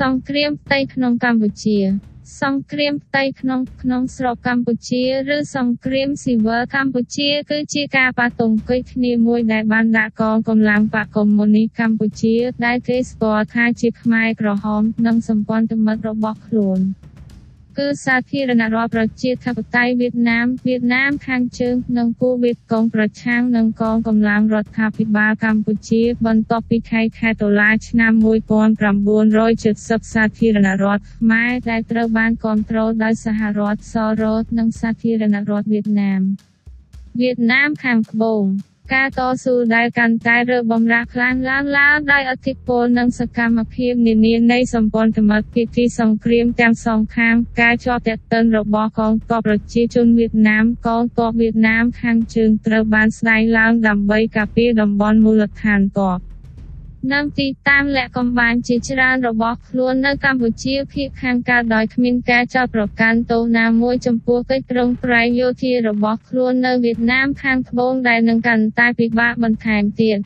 [0.00, 1.78] សង្គ្រាមផ្ទៃក្នុងកម្ពុជា
[2.42, 5.02] សង្គ្រាមផ្ទៃក្នុងក្នុងស្រុកកម្ពុជា
[5.34, 12.34] ឬសង្គ្រាមស៊ីវិលកម្ពុជាគឺជាការប៉ះទង្គិចគ្នាមួយដែលបានដាក់កងកម្លាំងបកកុម្មុយនីកម្ពុជា
[12.66, 16.80] ដែលគេស្គាល់ថាជាខ្មែរក្រហម និងសម្ព័ន្ធមិត្តរបស់ខ្លួន
[17.78, 28.12] គឺសាធារណរដ្ឋប្រជាធិបតេយ្យវៀតណាមវៀតណាមខាងជើងនិងពូវៀតកុងប្រឆាំងនឹងកងកម្លាំងរដ្ឋាភិបាលកម្ពុជា បន្ទាប់ពីខែខែតុលាឆ្នាំ
[29.38, 36.20] 1970សាធារណរដ្ឋខ្មែរដែលត្រូវបានគ្រប់គ្រងដោយសហរដ្ឋសរតនិងសាធារណរដ្ឋវៀតណាម
[37.20, 38.44] វៀតណាមខាងត្បូង
[38.92, 56.18] ការតស៊ូដែលកាន់តែរើបំរាស់ខ្លាំងឡើងឡើងដោយឥទ្ធិពលនិងសកម្មភាពនានានៃសម្ព័ន្ធមិត្តភាគីសង្គ្រាមទាំងសងខាងការជាប់ទាក់ទិនរបស់កងទ័ពប្រជាជនវៀតណាមកងទ័ពវៀតណាមខាងជើងត្រូវបានស្ដែងឡើងដើម្បីការពារតំបន់មូលដ្ឋានទ័ព
[57.12, 70.18] និងទីតាំងលាក់កំបាំងជាច្រើនរបស់ខ្លួននៅកម្ពុជាភាគខាងកើតដោយគ្មានការចោទប្រកាន់ទោសណាមួយចំពោះកិច្ចប្រឹងប្រែងយោធារបស់ខ្លួននៅវៀតណាមខាងត្បូងដែលនឹងកាន់តែពិបាកបន្ថែមទៀត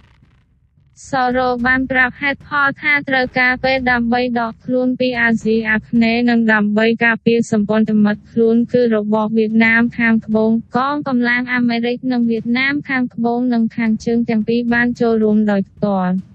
[1.11, 16.28] សរោបានប្រាប់ហេតុផលថាត្រូវការពេលដើម្បីដកខ្លួនពីអាស៊ីអាគ្នេយ៍និងដើម្បីការពារសម្ព័ន្ធមិត្តខ្លួនគឺរបស់វៀតណាមខាងត្បូងកងកម្លាំងអាមេរិកនិងវៀតណាមខាងត្បូងនិងខាងជើងទាំងពីរបានចូលរួមដោយផ្ទាល់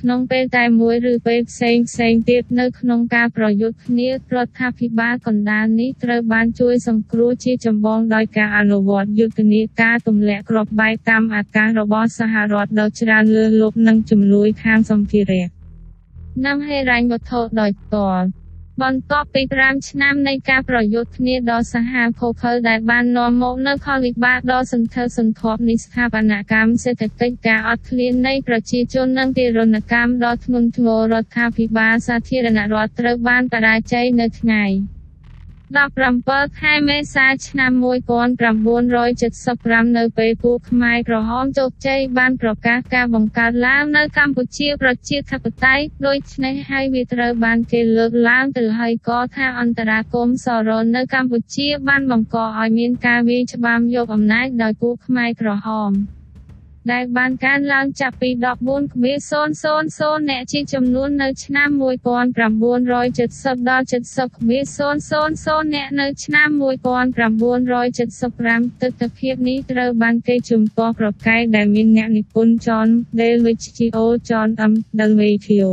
[0.00, 4.14] ក្នុងពេលតែមួយឬពេលផ្សេងផ្សេងទៀតនៅក្នុងការប្រយុទ្ធគ្នារ
[4.46, 15.46] ដ្ឋាភិបាលកណ្ដាលនេះត្រូវបានជួយសង្គ្រោះជាចម្បងដោយការអនុវត្តយុទ្ធនាការទម្លាក់គ្រាប់បែកតាមអាកាសរបស់សហរដ្ឋដ៏ច្រើនលើសលប់និងជំនួយខាងសម្ភារៈ
[16.46, 18.26] និងហេរញ្ញវត្ថុដោយផ្ទាល់
[18.82, 34.64] បន្ទាប់ពី5ឆ្នាំនៃការប្រយុទ្ធគ្នាដ៏សាហាវភោគលដែលបាននាំមកនូវផលវិបាកដ៏សន្ធឹកសន្ធាប់នៃស្ថាបនកម្មសេដ្ឋកិច្ចការអត់ឃ្លាននៃប្រជាជននិងទារុណកម្មដ៏ធ្ងន់ធ្ងររដ្ឋាភិបាលសាធារណរដ្ឋត្រូវបានបរាជ័យនៅថ្ងៃ
[35.76, 37.72] 17ខែមេសាឆ្នាំ
[39.04, 55.92] 1975នៅពេលពួកខ្មែរក្រហមជោគជ័យបានប្រកាសការបង្កើតឡើងនៅកម្ពុជាប្រជាធិបតេយ្យដូច្នេះហើយវាត្រូវបានគេលើកឡើងទៅហើយក៏ថាអន្តរាគមសរននៅកម្ពុជាបានបង្កឲ្យមានការវាយច្បាមយកអំណាចដោយពួកខ្មែរក្រហម
[56.92, 58.40] ដែលបានកើនឡើងចាប់ពី14.000
[60.30, 63.94] អ្នកជាចំនួននៅឆ្នាំ1970ដល់70.000
[65.74, 72.88] អ្នកនៅឆ្នាំ1975ទិដ្ឋភាពនេះត្រូវបានគេជំទាស់ប្រកែកដែលមានអ្នកនិពន្ធ John
[73.18, 74.72] Dewey Gio John M.
[74.98, 75.70] Delvatio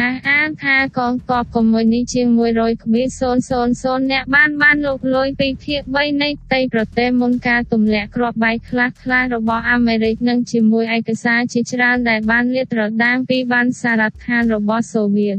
[0.00, 15.36] អះអាងថាកងទ័ពកុម្មុយនីជាង100.000អ្នកបានបានលុកលុយពីភាគ3នៃផ្ទៃប្រទេសមុនការទម្លាក់គ្រាប់បែកខ្លះៗរបស់អាមេរិកនិងជាមួយឯកសារជាច្រើនដែលបានលាតត្រដាងពីបានសារដ្ឋានរបស់សូវៀត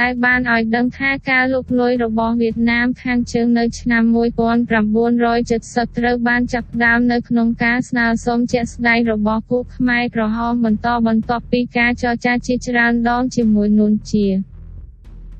[0.00, 14.51] ដែលបានឲ្យដឹងថាការលុកលុយរបស់វៀតណាមខាងជើងនៅឆ្នាំ1970ត្រូវបានចាប់ផ្ដើមនៅក្នុងការស្នើសុំជាក់ស្ដែងរបស់ពួកខ្មែរក្រហមបន្តបន្ទាប់ពីការចរចាជាច្រើនដងជាមួយនួនជា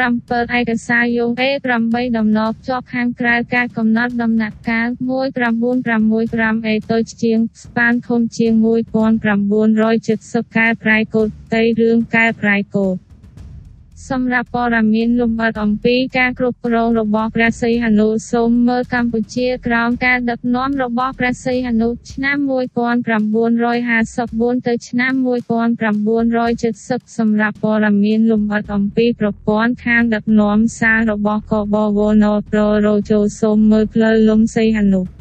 [0.57, 4.87] ឯកសារយោង A8 ដំណប់ជាប់ខាងក្រៅការកំណត់ដំណាក់កាល
[5.97, 13.10] 1965 A តូចជាងស្ប៉ានធំជាង1970កែប្រែកូដតីរឿងកែប្រែកូដ
[14.09, 35.20] សម្រាប់ព័ត៌មានលម្អិតអំពីការគ្រប់គ្រងរបស់ព្រះសីហនុសូមមើលកម្ពុជាក្រោមការដឹកនាំរបស់ព្រះសីហនុឆ្នាំ1954ទៅឆ្នាំ1970សម្រាប់ព័ត៌មានលម្អិតអំពីប្រព័ន្ធខាងដឹកនាំសាររបស់កបវណប្ររោជោសូមមើលផ្លូវលំសីហនុ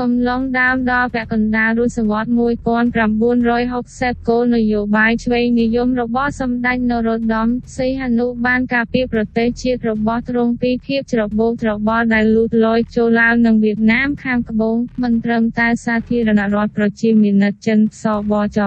[0.00, 18.60] កំឡុងដើមដល់ពាក់កណ្ដាលទសវត្សរ៍1960គោលនយោបាយឆ្វេងនិយមរបស់សម្ដេចនរោត្តមសីហនុបានការពារប្រទេសជាតិរបស់ទ្រង់ពីភាពច្របូកច្របល់ដែលលូតលាស់ចូលឡាវនឹងវៀតណាមខាងត្បូងមិនត្រឹមតែសាធារណរដ្ឋប្រជាមានិតចិនសបច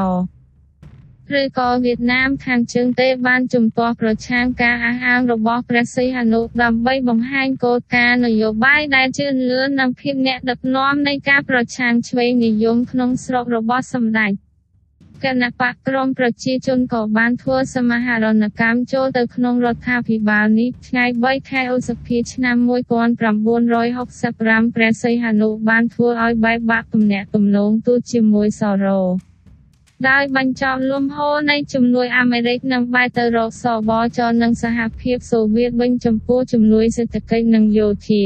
[1.37, 14.31] ឬក៏វៀតណាមខាងជើងទេបានជំទាស់ប្រឆាំងការអះអាងរបស់ព្រះសីហនុដើម្បីបង្ហាញគោលការណ៍នយោបាយដែលជឿនលឿននិងភាពអ្នកដឹកនាំនៃការប្រឆាំងឆ្វេងនិយមក្នុងស្រុករបស់សម្ដេច
[15.23, 29.01] គណៈបកក្រមប្រជាជនក៏បានធ្វើសមាហរណកម្មចូលទៅក្នុងរដ្ឋាភិបាលនេះថ្ងៃ3ខែឧសភាឆ្នាំ1965ព្រះសីហនុបានធ្វើឲ្យបែកបាក់ទំនាក់ទំនងទូតជាមួយសរោ
[30.07, 38.23] ដោយបញ្ចប់លំហូរនៃជំនួយអាមេរិកនឹងបែរទៅរកសបចនិងសហភាពសូវៀតវិញចំពោះជំនួយសេដ្ឋកិច្ចនិងយោធា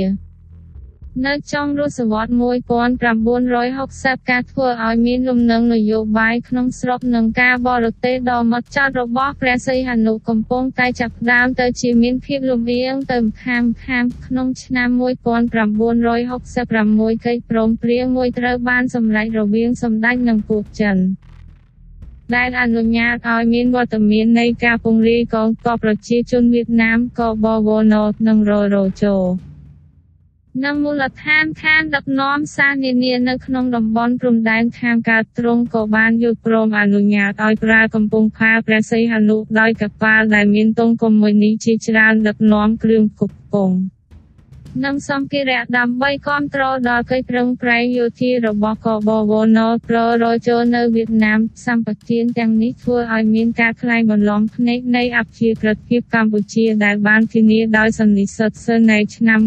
[1.25, 15.00] នៅចុងទសវត្សរ៍1960ការធ្វើឲ្យមានលំនឹងនយោបាយក្នុងស្រុកនិងការបរទេសដ៏ម៉ត់ចត់របស់ព្រះសីហនុកំពុងតែចាប់ផ្ដើមទៅជាមានភាពលំអៀងទៅម្ខាងខាងក្នុងឆ្នាំ1966
[17.26, 20.98] កិច្ចព្រមព្រៀងមួយត្រូវបានសម្រេចរវាងសម្ដេចនិងពួកចិន
[22.36, 27.96] ដែលអនុញ្ញាតឲ្យមានវត្តមាននៃការពង្រាយកងទ័ពប្រជាជនវៀតណាមកបវណ
[28.28, 29.18] និងររជោ
[30.66, 43.76] និងមូលដ្ឋានខាងដឹកនាំសារនានានៅក្នុងតំបន់ព្រំដែនខាងកើតទ្រង់ក៏បានយល់ព្រមអនុញ្ញាតឲ្យប្រើកំពង់ផែព្រះសីហនុដោយកប៉ាល់ដែលមានទង់កុម្មុយនីជាច្រើនដឹកនាំគ្រឿងផ្គត់ផ្គង់
[44.81, 59.40] និងសម្ភារៈដើម្បីគ្រប់គ្រងដល់កិច្ចប្រឹងប្រែងយោធារបស់កបវណប្ររចូលនៅវៀតណាមសម្បទានទាំងនេះធ្វើឲ្យមានការខ្លែងបន្លំភ្នែកនៃអព្យាក្រឹតភាពកម្ពុជាដែលបានធានាដោយសន្និសីទសិននៃឆ្នាំ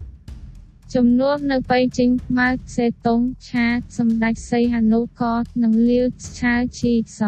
[0.00, 2.08] 1954ជំនួបនៅបៃជិញ
[2.38, 3.66] ម៉ៅសេតុងឆា
[3.98, 6.06] សម្ដេចសីហនុកតនិងលាវ
[6.38, 7.20] ឆាជីស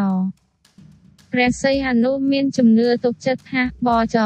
[1.31, 4.19] ព្រះសីហនុមានជំនឿទុកចិត្តថាបច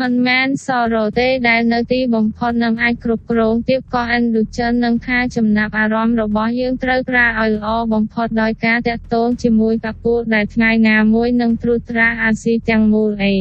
[0.00, 13.36] មិនមែនសរទេដែលនៅទីបំផុតនឹងអាចគ្រប់គ្រងទៀតក៏អិនឌូចិននឹងថាចំណាប់អារម្មណ៍របស់យើងត្រូវប្រើឲ្យល្អបំផុតដោយការតាក់ទងជាមួយកពូលដែលថ្ងៃណាមួយនឹងត្រួតត្រាអាស៊ីទាំងមូលអេ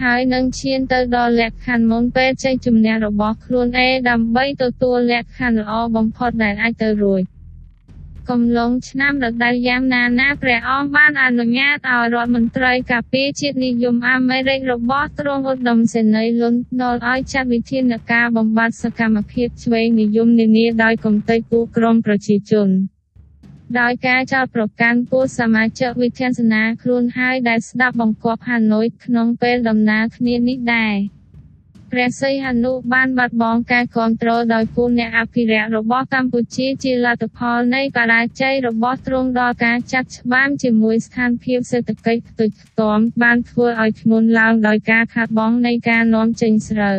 [0.00, 7.22] ហើយនឹងឈានទៅដល់លក្ខខណ្ឌមុនពេលចេញជំនះរបស់ខ្លួនឯដើម្បីទទួលលក្ខខណ្ឌល្អបំផុតដែលអាចទៅរួច
[8.30, 22.68] កំឡុងឆ្នាំរដូវយ៉ាងណាណាព្រះអង្គបានអនុញ្ញាតឲ្យរដ្ឋមន្ត្រីការពារជាតិនិយមអាមេរិករបស់ទ្រង់ឧត្តមសេនីយ៍លន់ដល់ឲ្យចាត់វិធានការបំបត្តិសកម្មភាពឆ្វេងនិយមនានាដោយគំទេចពួកក្រុមប្រជាជន
[23.80, 30.94] ដោយការចោទប្រកាន់ពួកសមាជិកវិធានសនាខ្លួនហើយដែលស្ដាប់បង្គាប់ហាណូយក្នុងពេលដំណើរគ្នានេះដែរ
[31.96, 46.98] ព្រះសីហនុបានបាត់បង់ការគ្រប់គ្រងដោយពូអ្នកអភិរក្សរបស់កម្ពុជាជាលទ្ធផលនៃបរាជ័យរបស់ទ្រង់ដល់ការចាត់ច្បាមជាមួយស្ថានភាពសេដ្ឋកិច្ចខ្ទេចខ្ទាំបានធ្វើឲ្យធ្ងន់ឡើងដោយការខាតបង់នៃការនាំចេញស្រូវ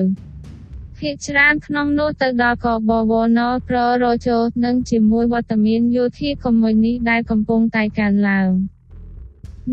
[1.00, 8.50] ភាគច្រើនក្នុងនោះទៅដល់កបវណប្ររជោនិងជាមួយវត្តមានយោធាកុម្មុយនីដែលកំពុងតែកើនឡើង។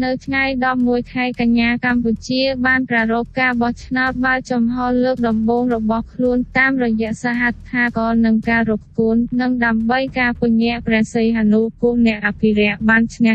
[0.01, 0.45] នៅថ្ងៃ
[0.79, 13.33] 11ខែកញ្ញាកម្ពុជាបានប្រារព្ធការបោះឆ្នោតបើចំហលើកដំបូងរបស់ខ្លួនតាមរយៈសហដ្ឋាកលនិងការរកគួននិងដើម្បីការពញ្ញាព្រះសីហនុគូអ្នកអភិរក្សបានឈ្នះ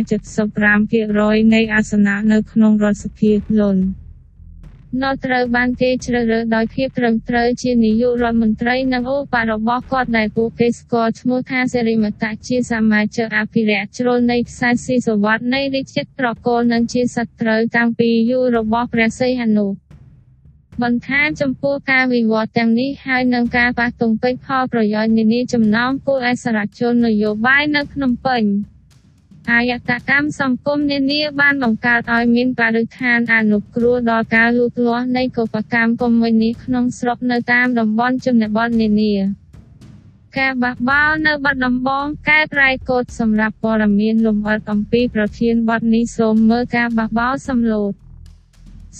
[0.77, 3.81] 75%នៃអាសនៈនៅក្នុងរដ្ឋសភាលន់
[5.03, 19.67] នៅត្រូវបានគេជ្រើសរើសដោយភាពត្រឹមត្រូវជានាយករដ្ឋមន្ត្រីនិងឧបរបស់គាត់ដែលពួកគេស្គាល់ឈ្មោះថាសេរីមតៈជាសមាជិកអភិរក្សជ្រុលនៃខ្សែស៊ីសវត្តនៃរាជចិត្តត្រកូលនិងជាសត្រូវតាំងពីយូររបស់ព្រះសីហនុ
[20.83, 28.43] បន្ថែមចំពោះការវិវត្តទាំងនេះហើយនឹងការប៉ះទង្គិចផលប្រយោជន៍នានាចំណោមពួកអសរជននយោបាយនៅភ្នំពេញ
[29.51, 39.13] អាយតកម្មសង្គមនានាបានបង្កើតឲ្យមានបរិស្ថានអនុគ្រោះដល់ការលូតលាស់នៃកុបកម្មកុម្មុយនីក្នុងស្រុកនៅតាមតំបន់ជនបទនានា
[40.37, 47.93] ការបះបោរនៅបាត់ដំបងកែប្រែកូដសម្រាប់ព័ត៌មានលម្អិតអំពីប្រធានបទនេះសូមមើលការបះបោរសំឡូត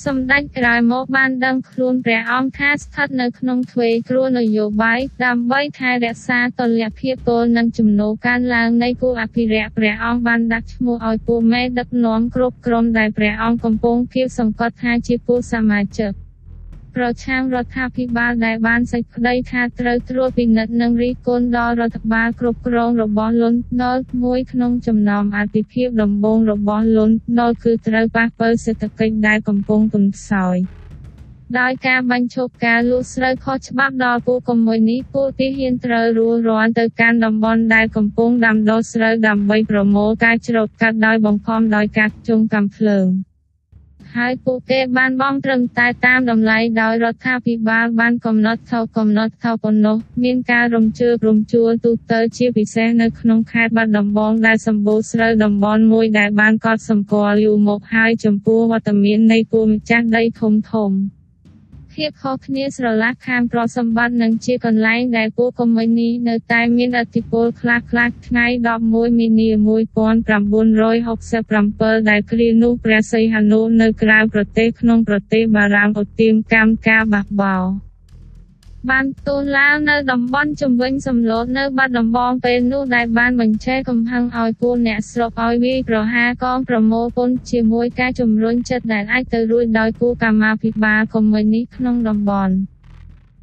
[0.06, 16.26] សម្ដេចក្រោយមកបានដឹងខ្លួនព្រះអង្គថាស្ថិតនៅក្នុងទ្វេគ្រោះនយោបាយដើម្បីថែរក្សាតុល្យភាពពលនិងចំណូលកើនឡើងនៃគូអភិរក្សព្រះអង្គបានដាក់ឈ្មោះឲ្យពួកមេដឹកនាំគ្រប់ក្រុមដែលព្រះអង្គកំពុងគៀបសង្កត់ថាជាពួកសមាជិក
[16.98, 30.58] ប្រឆាំងរដ្ឋាភិបាលដែលបានសេចក្តីថាត្រូវត្រួតពិនិត្យនិងរិះគន់ដល់រដ្ឋបាលគ្រប់គ្រងរបស់លន់នល់មួយក្នុងចំណោមអតិភិបដំបូងរបស់លន់នល់គឺត្រូវប៉ះពាល់សេដ្ឋកិច្ចដែលកំពុងទន់ខ្សោយ
[31.60, 43.08] ដោយការបញ្ឈប់ការលូកស្រូវខុសច្បាប់ដល់ពួកកុម្មុយនីពួកទីហ៊ានត្រូវរួលរាន់ទៅកាន់តំបន់ដែលកំពុងដាំដុះស្រូវដើម្បីប្រមូលការច្រូតកាត់ដោយបង្ខំដោយការជុំកាំភ្លើង។
[44.15, 60.91] ហើយពួកគេបានបង់ត្រឹមតែតាមតម្លៃដោយរដ្ឋាភិបាលបានកំណត់ថោកំណត់ថោប៉ុណ្ណោះមានការរំជើបរំជួលទូទៅជាពិសេសនៅក្នុងខេត្តបាត់ដំបងដែលសម្បូរស្រូវតំបន់មួយដែលបានកត់សម្គាល់យូរមកហើយចំពោះវត្តមាននៃពួម្ចាស់ដីធំធំ។
[61.98, 67.82] ភាពខុសគ្នាស្រឡះខាងប្រសម្បត្តិនិងជាកន្លែងដែលពួកកុម្មុយនីនៅតែមានឥទ្ធិពលខ្លះៗ
[68.27, 68.46] ថ្ងៃ
[68.80, 77.63] 11មីនា1967ដែលគ្រានោះព្រះសីហនុនៅក្រៅប្រទេសក្នុងប្រទេសបារាំងឧទាមកម្មការបះបោរ
[78.89, 92.56] បានទូលឡើងនៅតំបន់ជំវិញសំឡូតនៅបាត់ដំបងពេលនោះដែលបានបញ្ឆេះកំហឹងឲ្យពួកអ្នកស្រុកឲ្យវាយប្រហារកងប្រមូលពន្ធជាមួយការជំរុញចិត្តដែលអាចទៅរួចដោយគូកម្មាភិបាលកុម្មុយនីក្នុងតំបន់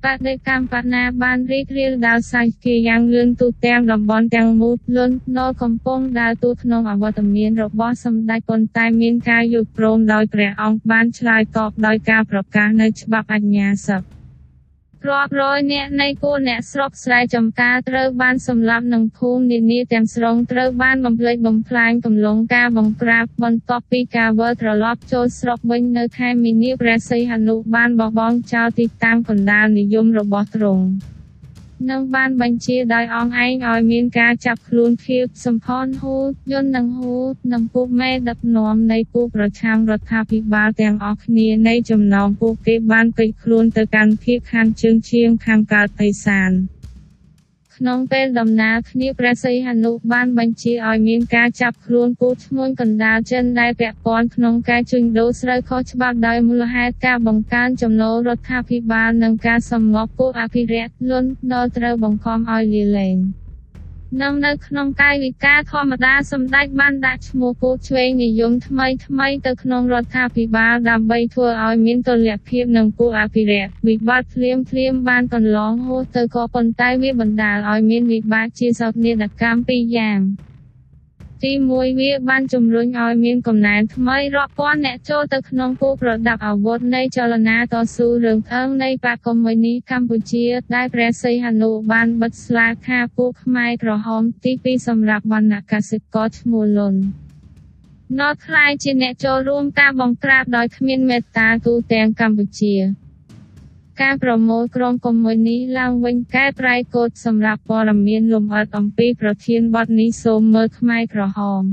[0.05, 14.24] បដិកម្មបណាបានរីករាលដាលសាយគេយ៉ាងលឿនទូទាំងតំបន់ទាំងមូលលន់ណលកំពុងដើរតួក្នុងអវត្តមានរបស់សម្ដេចប៉ុន្តែមានការយល់ព្រមដោយព្រះអង្គបានឆ្លើយតបដោយការប្រកាសនៅច្បាប់អញ្ញាសិទ្ធិ
[15.11, 30.85] រាប់រយនាក់នៃពួកអ្នកស្រុកស្រែចំការត្រូវបានសម្លាប់និងភូមិនានាទាំងស្រុងត្រូវបានបំផ្លិចបំផ្លាញកំឡុងការបង្ក្រាបបន្ទាប់ពីការវិលត្រឡប់ចូលស្រុកវិញនៅខែមីនាព្រះសីហនុបានបោះបង់ចោលទីតាំងកណ្ដាលនិយមរបស់ទ្រង់
[31.91, 46.53] និងបានបញ្ជាដោយអង្គឯងឲ្យមានការចាប់ខ្លួនភាពសំផនហូតយន្តនិងហូតនិងពួកមេដឹកនាំនៃពួកប្រឆាំងរដ្ឋាភិបាលទាំងអស់គ្នានៃចំណោមពួកគេបានពេចខ្លួនទៅកាន់ភៀកខាងជើងឈៀងខាងកើតបិសាន
[47.77, 63.17] ក្នុងពេលដំណើរគ្នាព្រះសីហនុបានបញ្ជាឲ្យមានការចាប់ខ្លួនពូឈ្មោះកណ្ដាលចិនដែលពាក់ព័ន្ធក្នុងការជួញដូរស្រូវខុសច្បាប់ដោយមូលហេតុការបង្កើនចំណូលរដ្ឋាភិបាលនិងការសម្ងប់ពួកអភិរក្សលន់ដល់ត្រូវបង្ខំឲ្យលាលែង។
[64.23, 80.19] និងនៅក្នុងកាយវិការធម្មតាសម្ដេចបានដាក់ឈ្មោះគោឆ្វេងនិយមថ្មីថ្មីទៅក្នុងរដ្ឋាភិបាលដើម្បីធ្វើឲ្យមានតុល្យភាពនឹងពួកអភិរក្សវិបត្តិភ្លាមភ្លាមបានកន្លងហួសទៅក៏ប៉ុន្តែវាបណ្ដាលឲ្យមានវិបាកជាសោកនាដកម្មពីរយ៉ាង
[81.45, 96.95] ទី1វាបានជំរុញឲ្យមានកំណែនថ្មីរាប់ពាន់អ្នកចូលទៅក្នុងគូប្រដាប់អាវុធនៃចលនាតស៊ូរឿងអើងនៃបកកុម្មុយនីកម្ពុជា ដែលព្រះសីហនុបានបិទស្លាខាពួកខ្មែរក្រហមទី2សម្រាប់វណ្ណកសិករឈ្មោះលុន
[98.19, 102.75] ណតខ្លាយជាអ្នកចូលរួមការបង្ក្រាបដោយគ្មានមេត្តាទូទាំងកម្ពុជា
[104.03, 111.65] ការប្រមូលក្រុមកុម្មុយនីឡើងវិញកែប្រែកូដសម្រាប់ព័ត៌មានលម្អិតអំពីប្រធានបទនេះសូមមើលខ្មែរក្រហម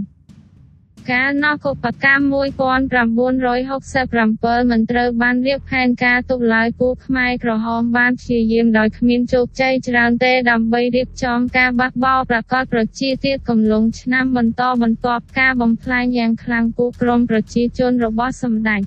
[1.11, 18.81] ការណកុបកម្ម1967មិនត្រូវបានរៀបផែនការទុកឡើយពួកខ្មែរក្រហមបានព្យាយាមដោយគ្មានជោគជ័យច្រើនទេដើម្បីរៀបចំការបះបោរប្រកាសប្រជាទៀតកំឡុងឆ្នាំបន្តបន្ទាប់ការបំផ្លាញយ៉ាងខ្លាំងពួកក្រុមប្រជាជនរបស់សម្ដេច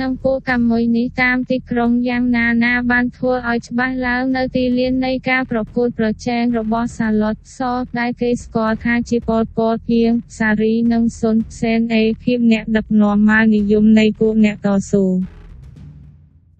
[0.00, 7.60] និងគោលកម្មមួយនេះតាមទីក្រុងយ៉ាងណាណាបានធ្វើឲ្យច្បាស់ឡើងនៅទីលាននៃការប្រកួតប្រជែងរបស់សាឡុតស
[7.98, 15.04] ដែលគេស្គាល់ថាជាពលពតភៀងសារីនិងសុនសេនអេភាពអ្នកដឹកនាំមកនិយមនៃពួកអ្នកតស៊ូ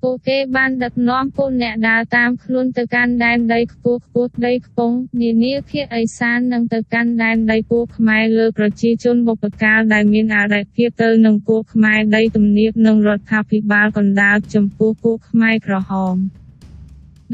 [0.03, 16.17] ពួកគេបានដឹកនាំពួកអ្នកដើរតាមខ្លួនទៅកាន់ដែនដីខ្ពស់ខ្ពស់ដីខ្ពង់នានាភាគឦសាននិងទៅកាន់ដែនដីពួកខ្មែរលើប្រជាជនបុព្វកាលដែលមានអរិភាពទៅនឹងពួកខ្មែរដីទំនាបនិងរដ្ឋាភិបាលកណ្ដាលចំពោះពួកខ្មែរក្រហម។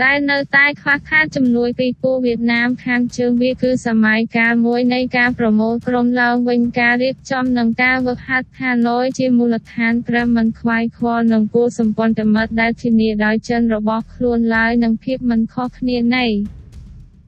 [0.04, 16.26] ដែលនៅតែខ្វះខាតជំនួយពីពួកវៀតណាមខាងជើងវាគឺសម័យកាលមួយនៃការប្រមូលក្រុមឡើងវិញការរៀបចំនិងការវឹកហាត់ហាណូយជាមូលដ្ឋានត្រឹមមិនខ្វាយខ្វល់នឹងគោលសម្ព័ន្ធមិត្តដែលធានាដោយចិនរបស់ខ្លួនឡើយនិងភាពមិនខុសគ្នានៃ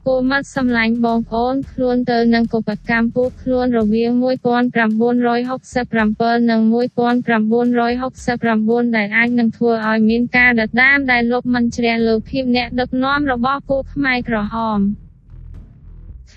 [0.06, 14.80] គោមាត់សម្លាញ់បងប្អូនខ្លួនទៅនឹងកុបកម្មពួកខ្លួនរវាង1967និង1969ដែលអាចនឹងធ្វើឲ្យមានការដដាមដែលលុបមិនជ្រះលើភាពអ្នកដឹកនាំរបស់ពួកខ្មែរក្រហម។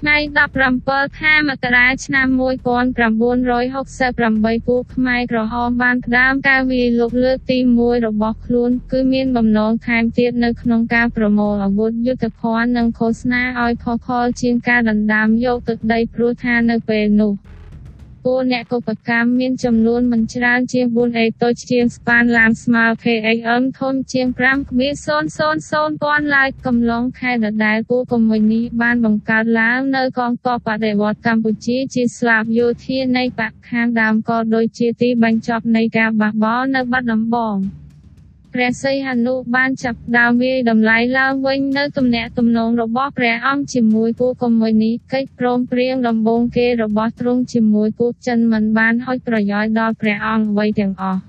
[0.04, 0.18] ថ្ងៃ
[0.68, 17.34] 17ខែមករាឆ្នាំ1968ពួកខ្មែរក្រហមបានផ្ដើមការវាយលុកលើកទី1របស់ខ្លួន គឺមានបំណងថែមទៀតនៅក្នុងការប្រមូលអាវុធយុទ្ធភ័ណ្ឌនិងឃោសនាឲ្យផុសផុលជាងការដណ្ដើមយកទឹកដីព្រោះថានៅពេលនោះ
[18.26, 37.58] ពួកអ្នកកុបកម្មមានចំនួនមិនច្រើនជាង4អេតូចជាងស្ប៉ានឡាមស្មើ KHM ធំជាង5.000ពាន់ឡើយកំឡុងខែដដែលពួកកុម្មុយនីបានបង្កើតឡើងនៅកងទ័ពបដិវត្តកម្ពុជាជាស្លាបយោធានៃបកខាងដើមក៏ដូចជាទីបញ្ចប់នៃការបះបោរនៅបាត់ដំបង។
[38.56, 51.22] ព្រះសីហនុបានចាប់ដើមវាយតម្លៃឡើងវិញនៅទំនាក់ទំនងរបស់ព្រះអង្គជាមួយពួកកុម្មុយនីកិច្ចព្រមព្រៀងដំបូងគេរបស់ទ្រង់ជាមួយពួកចិនមិនបានហុចប្រយោជន៍ដល់ព្រះអង្គអ្វីទាំងអស់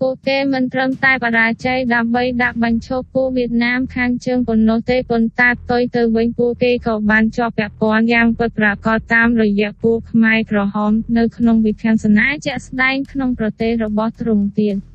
[0.00, 14.76] ពួកគេមិនត្រឹមតែបរាជ័យដើម្បីដាក់បញ្ឈប់ពួកវៀតណាមខាងជើងប៉ុណ្ណោះទេប៉ុន្តែផ្ទុយទៅវិញពួកគេក៏បានជាប់ពាក់ព័ន្ធយ៉ាងពិតប្រាកដតាមរយៈពួកខ្មែរក្រហមនៅក្នុងវិធានសនាជាក់ស្ដែងក្នុងប្រទេសរបស់ទ្រង់ទៀត។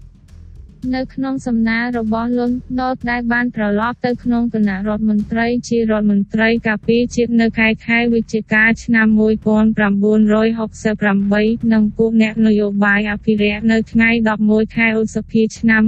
[0.95, 14.09] នៅក្នុងសំណើរបស់លន់ណូតដែលបានត្រឡប់ទៅក្នុងគណៈរដ្ឋមន្ត្រីជារដ្ឋមន្ត្រីការពារជាតិនៅខែខែវិច្ឆិកាឆ្នាំ1968និងពួកអ្នកនយោបាយអភិរក្សនៅថ្ងៃ
[14.43, 15.81] 11ខែឧសភាឆ្នាំ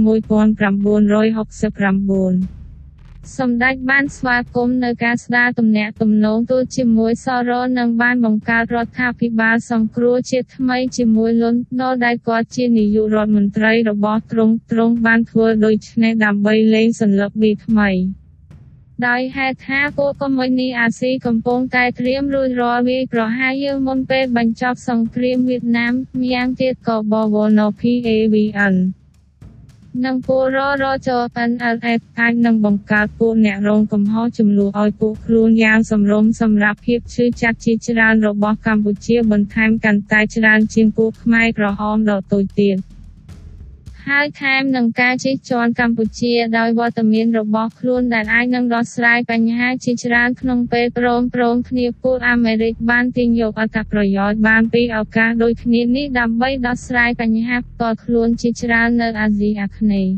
[2.56, 2.59] 1969
[3.38, 17.90] សម្ដេចបានស្វាគមន៍នៅការស្ដារទំនាក់ទំនងទូតជាមួយសរនិងបានបង្កើតរដ្ឋាភិបាលសង្គ្រោះជាតិថ្មីជាមួយលន់ណូដែលគាត់ជានាយករដ្ឋមន្ត្រីរបស់ទ្រង់ទ្រង់បានធ្វើដូច្នេះដើម្បីលេងសន្លឹកវាថ្មី
[19.06, 28.76] ដោយហេតុថាពួកកុម្មុយនីអាស៊ីកំពុងតែត្រៀមរួចរាល់វាយប្រហារយើងមុនពេលបញ្ចប់សង្គ្រាមវៀតណាមម្យ៉ាងទៀតក៏បវណ PAVN
[30.04, 31.10] និងពលររច
[31.50, 42.76] NLF អាចនឹងបង្កើតពួកអ្នករងកំហុសចំនួនឲ្យពួកខ្លួនយ៉ាងសំរុំសម្រាប់ភាពឈឺចាប់ជាច្រើនរបស់កម្ពុជាបន្ថែមកាន់តែច្រើនជាងពួកខ្មែរក្រហមដ៏តូចទៀត។
[44.10, 60.14] ហើយថែមនឹងការជិះជាន់កម្ពុជាដោយវត្តមានរបស់ខ្លួនដែលអាចនឹងដោះស្រាយបញ្ហាជាច្រើនក្នុងពេលព្រមព្រំគ្នាពួកអាមេរិកបានទាញយកអត្ថប្រយោជន៍បានពីឱកាសដូចគ្នានេះដើម្បីដោះស្រាយបញ្ហាផ្ទាល់ខ្លួនជាច្រើននៅអាស៊ីអាគ្នេយ៍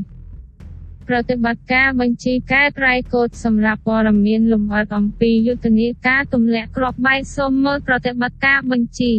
[1.09, 9.13] ប្រតិបត្តិការបញ្ជីកែប្រែកូដសម្រាប់ព័ត៌មានលម្អិតអំពីយុទ្ធនាការទម្លាក់គ្រាប់បែកសូមមើលប្រតិបត្តិការបញ្ជី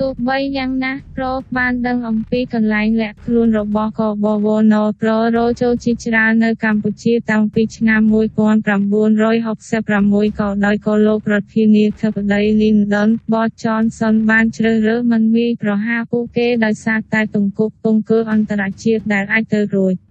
[0.00, 19.94] ទោះបីយ៉ាងណាប្រូបានដឹងអំពីកន្លែងលាក់ខ្លួនរបស់កបវណប្រូរោចូលជាច្រើននៅកម្ពុជាតាំងពីឆ្នាំ1966ក៏ដោយក៏លោកប្រធានាធិបតី Lyndon B Johnson បានជ្រើសរើសមិនវាយប្រហារពួកគេដោយសារតែទង្គប់ពងគឺអន្តរជាតិដែលអាចទៅរួច។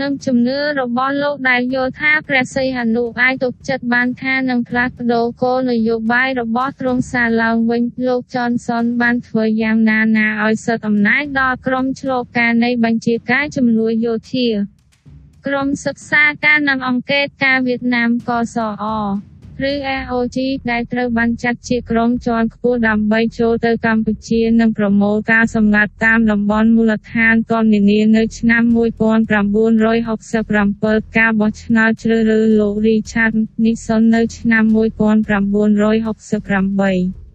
[0.00, 14.48] និងជំនឿរបស់លោកដែលយល់ថាព្រះសីហនុអាចទុកចិត្តបានថានឹងផ្លាស់ប្ដូរគោលនយោបាយរបស់ទ្រង់សារឡើងវិញលោកចនសុនបានធ្វើយ៉ាងណាណាឲ្យសិទ្ធិអំណាចដល់ក្រុមឆ្លូការនៃបញ្ជាការជំនួយយោធា
[15.46, 18.84] ក្រុមសិក្សាការនិងអង្គការការវៀតណាមកសអ
[19.64, 19.66] ឬ
[19.96, 20.36] AOG
[20.70, 33.32] ដែលត្រូវបានចាត់ជាក្រុមជាន់ខ្ពស់ដើម្បីចូលទៅកម្ពុជានិងប្រមូលការសម្ងាត់តាមតំបន់មូលដ្ឋានទាន់នានានៅឆ្នាំ1967ការបោះឆ្នោតជ្រើសរើសលោក Richard
[33.64, 34.62] Nixon នៅឆ្នាំ
[37.20, 37.25] 1968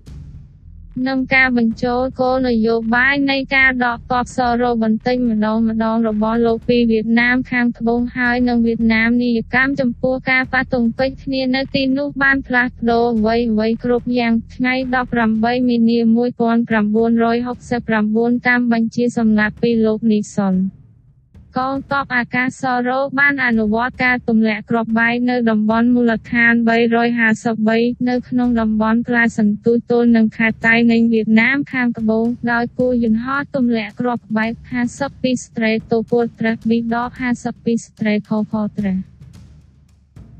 [1.07, 14.73] និងការបញ្ចូលគោលនយោបាយនៃការដកទ័ពសរោបន្តិចម្ដងម្ដងរបស់លោកពីវៀតណាមខាងត្បូងហើយនិងវៀតណាមនីយកម្មចំពោះការប៉ះទង្គិចគ្នានៅទីនោះបានផ្លាស់ប្ដូរអ្វីៗគ្រប់យ៉ាងថ្ងៃ
[15.21, 20.55] 18មីនា1969តាមបញ្ជាសម្ងាត់ពីលោកនីសុន
[21.57, 26.53] កងទ័ពអាកាសសរោបានអនុវត្តការទម្លាក់គ្រាប់បែកនៅតំបន់មូលដ្ឋាន
[27.29, 34.51] 353នៅក្នុងតំបន់ផ្លាសន្ទូចទល់នឹងខេត្តតៃនៃវៀតណាមខាងត្បូងដោយគូយន្តហោះទម្លាក់គ្រាប់បែក
[34.99, 35.71] 52ស្ត្រេ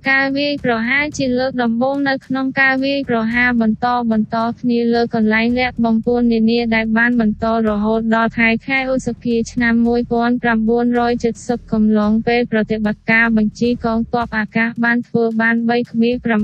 [0.10, 15.56] ការវាយប្រហារជាលើកដំបូងនៅក្នុងការវាយប្រហារបន្តបន្តគ្នាលើកន្លែងលាក់បំពួននានាដែលបានបន្តរហូតដល់ខែខែឧសភាឆ្នាំ1970កំឡុងពេលប្រតិបត្តិការបញ្ជីកងទ័ពអាកាសបានធ្វើបាន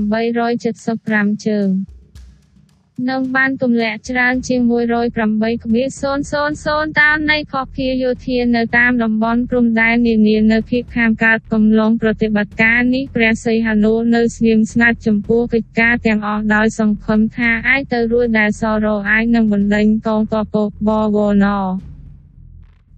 [0.08, 1.97] 3.875ជើង
[3.06, 20.56] និងបានទម្លាក់ច្រើនជាង108.000តាមនៃខភាយោធានៅតាមតំបន់ព្រំដែននានានៅភាគខាងកើតកំឡុងប្រតិបត្តិការនេះព្រះសីហនុនៅស្ងៀមស្ងាត់ចំពោះកិច្ចការទាំងអស់ដោយសង្ឃឹមថាអាចទៅរួចដែលសរោអាចនឹងបណ្ដេញកងទ័ព
[20.86, 21.46] បវរណ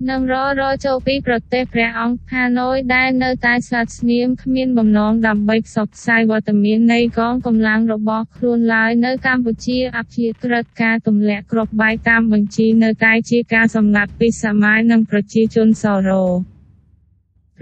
[0.08, 16.24] និងររចូលពីប្រទេសព្រះអង្គហាណូយដែលនៅតែស្លាត់ស្ងៀមគ្មានបំណងដើម្បីផ្សព្វផ្សាយវត្តមាននៃកងកម្លាំងរបស់ខ្លួនឡើយនៅកម្ពុជាអព្យាក្រឹតការទម្លាក់គ្រាប់បែកតាមបញ្ជីនៅតែជាការសម្ងាត់ពីសម័យនិងប្រជាជនសរោ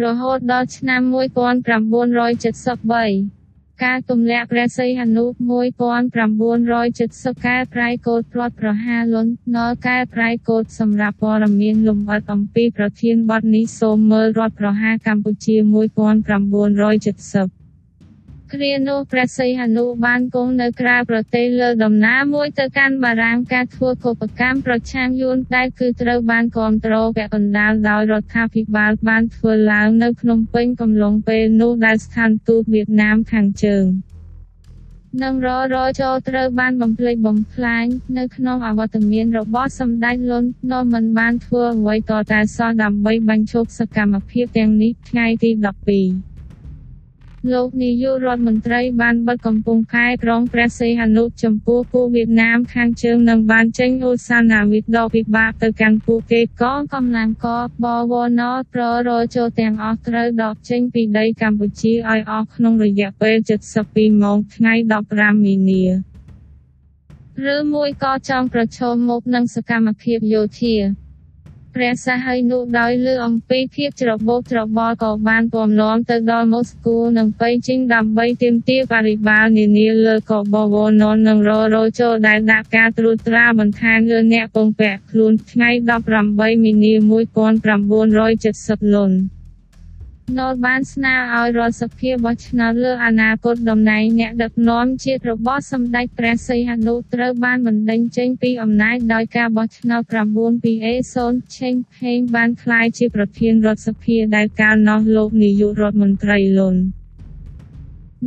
[0.03, 3.38] រហូតដល់ឆ្នាំ1973
[3.85, 17.58] ការទម្លាក់ព្រះសីហនុ1970កែប្រែកូដផ្លាត់ប្រហារលន់ណលកែប្រែកូដសម្រាប់ព័ត៌មានលម្អិតអំពីប្រធានបទនេះសូមមើលរដ្ឋប្រហារកម្ពុជា1970
[18.55, 33.87] គ្រានោះព្រះសីហនុបានគង់នៅក្រៅប្រទេសលើដំណើរមួយទៅកាន់បារាំងការធ្វើកុបកម្មប្រឆាំងយួនដែលគឺត្រូវបានគ្រប់គ្រងពាក់កណ្ដាលដោយរដ្ឋាភិបាលបានធ្វើឡើងនៅភ្នំពេញកំឡុងពេលនោះដែលស្ថានទូតវៀតណាមខាងជើង
[35.23, 37.85] និងររចូលត្រូវបានបំភ្លេចបំផ្លាញ
[38.19, 46.28] នៅក្នុងអវត្តមានរបស់សម្ដេចលន់នមិនបានធ្វើអ្វីតតែសោះដើម្បីបញ្ឈប់សកម្មភាពទាំងនេះថ្ងៃទី12
[47.55, 57.47] លោកនាយករដ្ឋមន្ត្រីបានបិទកំពង់ផែក្រុងព្រះសីហនុចំពោះពួកវៀតណាមខាងជើងនិងបានចេញឧស្សាហ៍វិដ៏ពិបាកទៅកាន់ពួកគេកងកម្លាំងក
[57.85, 63.37] បវនប្ររចូលទាំងអស់ត្រូវដកចេញពីដីកម្ពុជាឲ្យអស់ក្នុងរយៈពេល
[63.79, 64.75] 72ម៉ោងថ្ងៃ
[65.09, 65.85] 15មីនា
[67.55, 70.77] ឬមួយក៏ចង់ប្រឈមមុខនឹងសកម្មភាពយោធា
[71.75, 85.71] ព្រះសហៃនោះដោយលើអំពីភាពច្របូកច្របល់ក៏បានពំនាំទៅដល់ម៉ូស្គូនិងប៉េជីងដើម្បីទាមទារបរិបាលនានាលើកបវនននិងររចូលដែលដាក់ការត្រួតត្រាបន្ថែមលើអ្នកពងពាក់ខ្លួនថ្ងៃ
[86.17, 86.93] 18មីនា
[87.73, 89.13] 1970លុន
[90.39, 100.03] ណូតបានស្នើឲ្យរដ្ឋសភាបោះឆ្នោតលើអនាគតតំណែងអ្នកដឹកនាំជាតិរបស់សម្ដេចព្រះសីហនុត្រូវបានបណ្ដេញចេញពីអំណាចដោយការបោះឆ្នោត
[100.35, 106.81] 9ពីអេសូនឆេងផេងបានក្លាយជាប្រធានរដ្ឋសភាដែលកាលនោះលោកនាយករដ្ឋមន្ត្រីលន់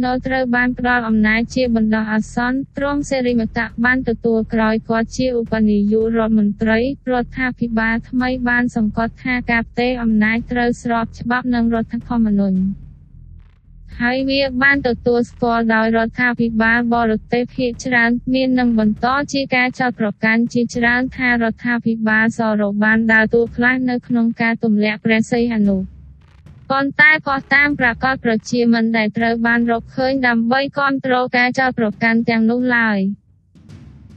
[0.04, 6.80] នៅត្រូវបានផ្ដល់អំណាចជាបណ្ដោះអាសន្នទ្រង់សេរីមតៈបានទទួលក្រោយគាត់ជាឧបនាយករដ្ឋមន្ត្រី
[7.12, 12.60] រដ្ឋាភិបាលថ្មីបានសង្កត់ថាការផ្ទេរអំណាចត្រូវស្របច្បាប់និងរដ្ឋធម្មនុញ្ញ
[14.00, 25.78] ហើយវាបានទទួលស្គាល់ដោយរដ្ឋាភិបាលបរទេសភាគច្រើនមាននឹងបន្តជាការចោទប្រកាន់ជាច្រើនថារដ្ឋាភិបាលសរោបានដើរតួខ្លះនៅក្នុងការទម្លាក់ព្រះសីហនុ
[26.72, 33.00] ប៉ុន្តែក៏តាមប្រាកដប្រជាមិនដែលត្រូវបានរកឃើញដើម្បីគ្រប់គ្រងការចោទប្រកាន់ទាំងនោះឡើយ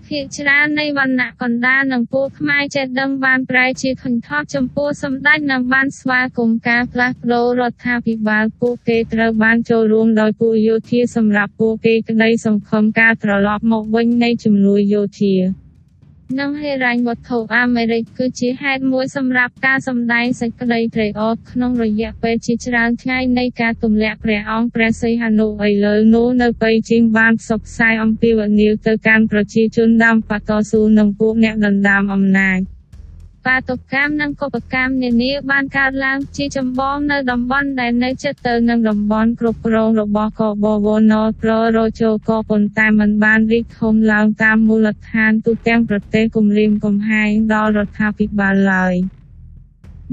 [0.08, 15.63] ភាគច្រើននៃវណ្ណៈកណ្ដាលនិងពួកខ្មែរចេះដឹងបានប្រែជាខុញថោចំពោះសម្ដេចនិងបានស្វាគមន៍ការផ្លាស់ប្ដូររដ្ឋាភិបាលពួកគេត្រូវបានចូលរួមដោយពួកយោធាសម្រាប់ពួកគេក្តីសង្ឃឹមការត្រឡប់មកវិញនៃជំនួយយោធា
[16.40, 32.73] និងហិរញ្ញវត្ថុអាមេរិកគឺជាហេតុមួយសម្រាប់ការសម្ដែងសេចក្តីត្រេកអរក្នុងរយៈពេលជាច្រើនថ្ងៃនៃការទម្លាក់ព្រះអង្គព្រះសីហនុឥឡូវនោះនៅប៉េជីងបានផ្សព្វផ្សាយអំពីវនីលទៅកាន់ប្រជាជនដើមបតស៊ូនិងពួកអ្នកដណ្ដើមអំណាច
[33.46, 48.94] បាតុកម្មនិងកុបកម្មនានាបានកើតឡើងជាចម្បងនៅតំបន់ដែលនៅជិតទៅនឹងតំបន់គ្រប់គ្រងរបស់កបវនប្ររជោក៏ប៉ុន្តែมันបានរីកធំឡើងតាមមូលដ្ឋានទូទាំងប្រទេសគំរាមកំហែងដល់រដ្ឋាភិបាលឡើយ។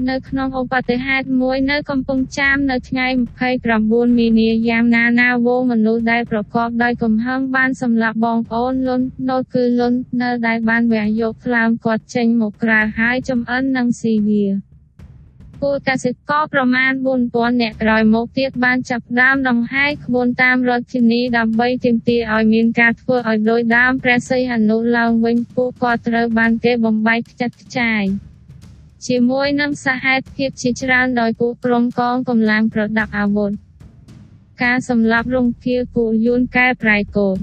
[0.08, 3.06] នៅក្នុងឧបតិហេតុមួយនៅកំពង់ចាមនៅថ្ងៃ
[3.62, 14.46] 29មីនាយ៉ាងណាណាវងមនុស្សដែលប្រកបដោយកំហឹងបានសម្លាប់បងប្អូនលុនណូតគឺលុននៅដែលបានវះយកខ្លាមគាត់ចេញមកក្រៅហើយចំអិននឹងស៊ីវា
[15.60, 16.92] ពលកសិករប្រមាណ
[17.26, 28.04] 4000នាក់ក្រោយមកទៀតបានចាប់ដើមដង្ហែក្បួនតាមរដ្ឋធានីដើម្បីទាមទារឲ្យមានការធ្វើឲ្យដោយដើមព្រះសីហនុឡើងវិញពួកគាត់ត្រូវបានគេបំបែកខ្ចាត់ខ្ចាយ
[29.06, 33.52] ជាមួយនឹងសហេតុភាពជាច្រើនដោយពួកក្រុមកងកម្លាំងប្រដាប់អាវុធ
[34.62, 37.36] ការសម្លាប់រងគាលពួកយួនកែប្រែកូន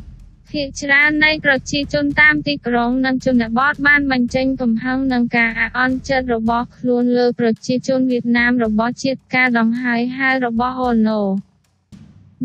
[0.52, 11.22] ភាគច្រើននៃប្រជាជនតាមទីក្រុងនិងជនបទបានបញ្ចេញកំហឹងនឹងការអាក់អន់ចិត្តរបស់ខ្លួនលើប្រជាជនវៀតណាមរបស់ជាតិការដង្ហែហៅរបស់ហ៊ុនណូ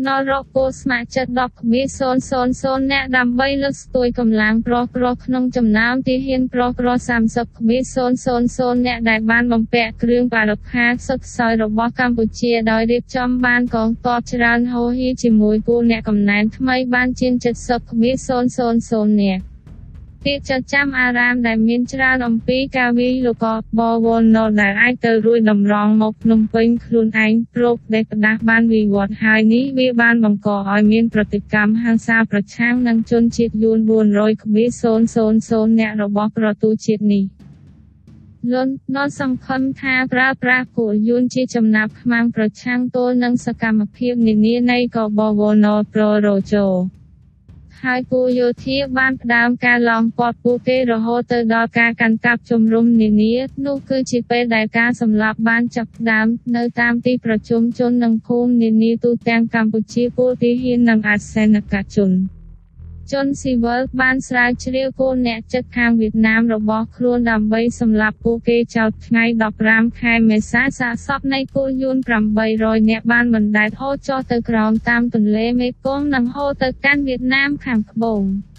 [0.03, 1.31] នរកគោស្ម័គ្រចិត្ត
[1.71, 18.01] 10.000អ្នកដើម្បីលើកស្ទួយកម្លាំងប្រុសប្រុសក្នុងចំណោមទាហានប្រុសប្រុស30.000អ្នកដែលបានបំពាក់គ្រឿងបរិក្ខារសុទ្ធសោយរបស់កម្ពុជាដោយរៀបចំបានកងទ័ពច្រើនហូរហៀជាមួយពួកអ្នកកំណែនថ្មីបានជាង70.000
[19.21, 19.39] អ្នក
[20.25, 23.45] ពាក្យចចាំអារាមដែលមានច្រើនអំពីការវិលលោក
[23.79, 37.23] បវលណដែលអាចទៅរួយតម្រង់មកភ្នំពេញខ្លួនឯងព្រោកដែលផ្ដាស់បានវិវត្តហើយនេះវាបានបង្កឲ្យមានប្រតិកម្មហិង្សាប្រឆាំងនឹងជនជាតិយួន400.000អ្នករបស់ប្រទូជាតិនេះ
[38.53, 46.67] លន់នល់សង្ឃឹមថាប្រើប្រាស់ពួកយួនជាចំណាប់ខ្មាំងប្រឆាំងទល់នឹងសកម្មភាពនានានៃកបវនប្ររោជោ
[47.83, 53.33] ហើយពួកយោធាបានផ្ដើមការឡោមព័ទ្ធពួកគេរហូតទៅដល់ការកាន់កាប់ជំរុំនានា
[53.65, 62.11] នោះគឺជាពេលដែលការសម្លាប់បានចាប់ផ្ដើមនៅតាមទីប្រជុំជននិងភូមិនានាទូទាំងកម្ពុជាពលទាហាននិងអសេនកជន។
[63.11, 69.23] ជនស៊ីវិលបានស្រាវជ្រាវគោលអ្នកចិត្តខាងវៀតណាមរបស់ខ្លួនដើម្បីសម្លាប់ពួកគេចោលថ្ងៃ
[69.61, 71.97] 15ខែមេសាសាកសពនៃពលយួន
[72.43, 78.21] 800នាក់បានបណ្តែតហូរចុះទៅក្រោមតាមទន្លេមេគង្គនិងហូរទៅកាន់វៀតណាមខាងត្បូង។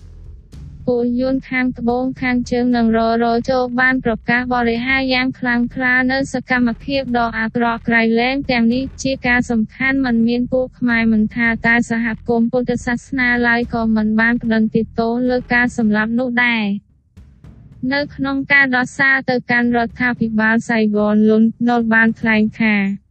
[0.87, 14.63] ពួកយួនខាងត្បូងខាងជើងនិងររចូលបានប្រកាសបរិហារយ៉ាងខ្លាំងក្លានៅសកម្មភាពដ៏អាក្រក់ក្រៃលែងទាំងនេះជាការសំខាន់មិនមានពួកខ្មែរមិនថាតែសហគមន៍ពុទ្ធសាសនាឡើយក៏មិនបានផ្ដិត
[14.99, 16.65] ទោសលើការសម្លាប់នោះដែរ
[17.93, 23.06] នៅក្នុងការដោះសារទៅកាន់រដ្ឋាភិបាលសៃហ្គនលុនណូលបានថ្លែងថា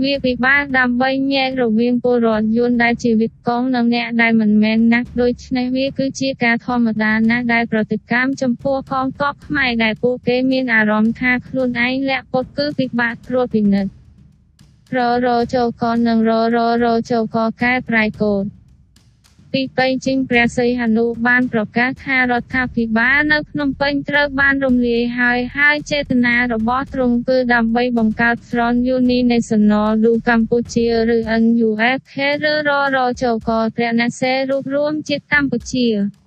[0.00, 13.92] វាពិបាកដើម្បីញែករវាងពលរដ្ឋយួនដែលជាវិតកងនិងអ្នកដែលមិនមែនណាស់ដូច្នេះវាគឺជាការធម្មតាណាស់ដែលប្រតិកម្មចំពោះកងទ័ពខ្មែរដែលពួកគេមានអារម្មណ៍ថាខ្លួនឯងលាក់ពុតគឺពិបាកត្រួតពិនិត្យ
[14.96, 18.44] ររចូលកនិងរររចូលកកែប្រៃកូន
[19.52, 36.21] ពីបេជីងព្រះសីហនុបានប្រកាសថារដ្ឋាភិបាលនៅភ្នំពេញត្រូវបានរំលាយហើយហើយចេតនារបស់ទ្រង់គឺដើម្បីបង្កើត Front Uninational du Campuchia ឬ NUFK ឬររចកព្រះនសេរូបរួមជាតិកម្ពុជា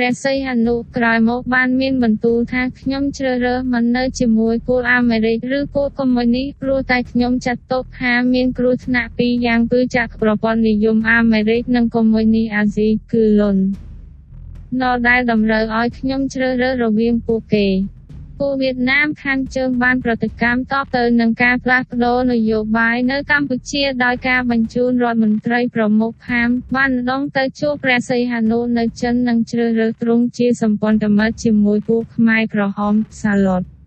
[0.00, 13.62] ព្រះសីហនុក្រោយមកបានមានបន្ទូលថាខ្ញុំជ្រើសរើសមិននៅជាមួយគូលអាមេរិកឬគូកុម្មុយនីសព្រោះតែខ្ញុំចាត់ទុកថាមានគ្រោះថ្នាក់ពីរយ៉ាងគឺចាក់ប្រព័ន្ធនិយមអាមេរិកនិងកុម្មុយនីសអាស៊ីគឺលន់
[14.80, 17.66] ណដែលតម្រូវឲ្យខ្ញុំជ្រើសរើសរវាងពួកគេ។
[18.38, 33.77] ពួកវៀតណាមខាងជើងបានប្រតិកម្មតបទៅនឹងការផ្លាស់ប្តូរនយោបាយនៅកម្ពុជាដោយការបញ្ជូនរដ្ឋមន្ត្រីប្រមុខខាមបានដងទៅជួបព្រះសីហនុនៅចិននិងជ្រើសរើសទ្រង់ជាសម្ព័ន្ធមិត្តជាមួយពួកខ្មែរក្រហមសាឡុត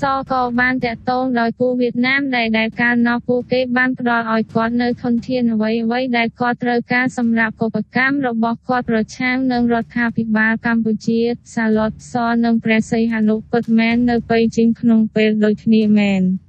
[0.00, 11.20] សក៏បានតាក់ទងដោយពួកវៀតណាមដែលដែលកាលនោះពួកគេបានផ្ដល់ឲ្យគាត់នៅធនធានអ្វីអ្វីដែលគាត់ត្រូវការសម្រាប់កុបកម្មរបស់គាត់ប្រឆាំងនឹងរដ្ឋាភិបាលកម្ពុជា
[11.54, 16.22] សាឡុតសនិងព្រះសីហនុពិតមែននៅប៉ៃជីងក្នុងពេលដូចគ្នាមែន។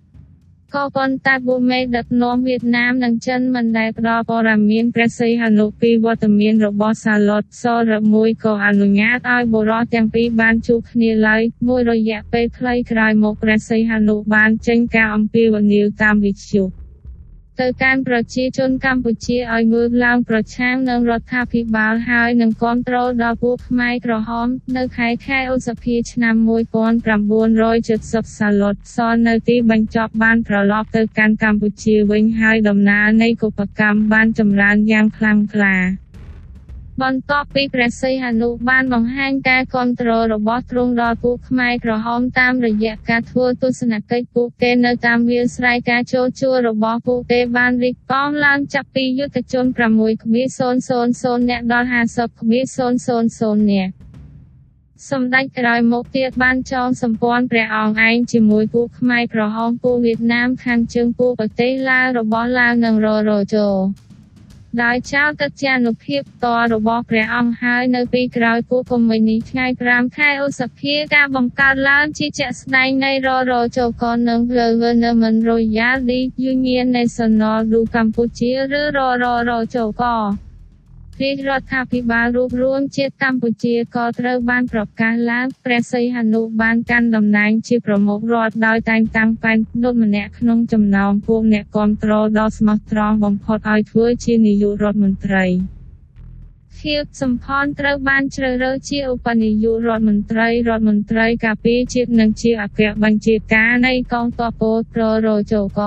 [0.76, 16.85] ក៏ប៉ុន្តែពួកមេដឹកនាំវៀតណាមនិងចិនមិនដែលផ្ដល់ព័ត៌មានព្រះសីហនុពីវត្តមានរបស់សាឡុតសរមួយក៏អនុញ្ញាតឲ្យបុរសទាំងពីរបានជួបគ្នាឡើយមួយរយៈពេលខ្លីក្រោយមកព្រះសីហនុបានចេញការអំពាវនាវតាមវិទ្យុ
[17.62, 26.36] ទៅកាន់ប្រជាជនកម្ពុជាឲ្យងើបឡើងប្រឆាំងនឹងរដ្ឋាភិបាលហើយនឹងគ្រប់គ្រងដល់ពួកខ្មែរក្រហម នៅខែខែឧសភាឆ្នាំ
[27.22, 35.76] 1970សាឡុតសនៅទីបញ្ចប់បានត្រឡប់ទៅកាន់កម្ពុជាវិញហើយដំណើរនៃកុបកម្មបានចម្រើនយ៉ាងខ្លាំងក្លា
[37.04, 53.92] បន្ទាប់ពីព្រះសីហនុបានបង្ហាញការគ្រប់គ្រងរបស់ទ្រង់ដល់ពួកខ្មែរក្រហមតាមរយៈការធ្វើទស្សនកិច្ចពួកគេនៅតាមវាលស្រែការចូលជួររបស់ពួកគេបានរីកប៉ោងឡើងចាប់ពីយុទ្ធជន6.000នាក់ដល់50.000នាក់
[55.10, 63.68] សម្ដេចក្រោយមកទៀតបានចងសម្ព័ន្ធព្រះអង្គឯងជាមួយពួកខ្មែរក្រហមពួកវៀតណាមខាងជើងពួកប្រទេសឡាវរបស់ឡាវនិងររជោ
[64.84, 75.98] ដោយចោលទឹកជានុភាពតរបស់ព្រះអង្គហើយនៅពីក្រោយពួកកុម្មុយនីថ្ងៃ5ខែឧសភាការបង្កើតឡើងជាជាក់ស្ដែងនៃររជកនឹង Government Royal
[76.52, 80.04] Union National du Campuchia ឬរររជក
[81.22, 95.46] រាជរដ្ឋាភិបាលរួបរួមជាតិកម្ពុជាក៏ត្រូវបានប្រកាសឡើងព្រះសីហនុបានកាន់តំណែងជាប្រមុខរដ្ឋដោយតែងតាំងប៉ែននុតម្នាក់ក្នុងចំណោមពួកអ្នកគាំទ្រដ៏ស្មោះត្រង់បំផុតឲ្យធ្វើជានាយករដ្ឋមន្ត្រី
[96.80, 105.82] ខៀវសំផនត្រូវបានជ្រើសរើសជាឧបនាយករដ្ឋមន្ត្រីរដ្ឋមន្ត្រីការពារជាតិនិងជាអគ្គបញ្ជាការនៃកងទ័ពពលប្ររជក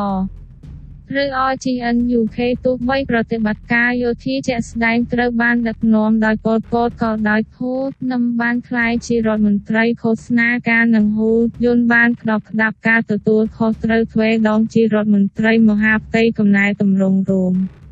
[1.16, 7.73] ឬ RGN UK ទោះបីប្រតិបត្តិការយោធាជាក់ស្ដែងត្រូវបានដឹកនាំដោយប៉ុលពតក៏ដោយភូ
[8.12, 11.33] នឹមបានក្លាយជារដ្ឋមន្ត្រីឃោសនាការនឹងហ៊ូ
[11.64, 17.55] យន់បានក្តោបក្តាប់ការទទួលខុសត្រូវទ្វេដងជារដ្ឋមន្ត្រីមហាផ្ទៃកំណែតម្រង់រួម។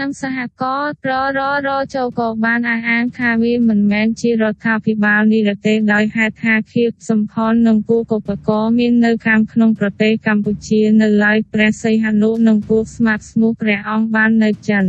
[0.00, 14.84] និងសហករណ៍រររចូលក៏បានអះអាងថាវាមិនមែនជារដ្ឋាភិបាលនេះទេដោយហេតុថាខៀបសំផននិងពួកកុបកមាននៅខាងក្នុងប្រទេសកម្ពុជានៅឡើយព្រះសីហនុនិងពួកស្មាត់ស្មោះព្រះអង្គបាននៅចិន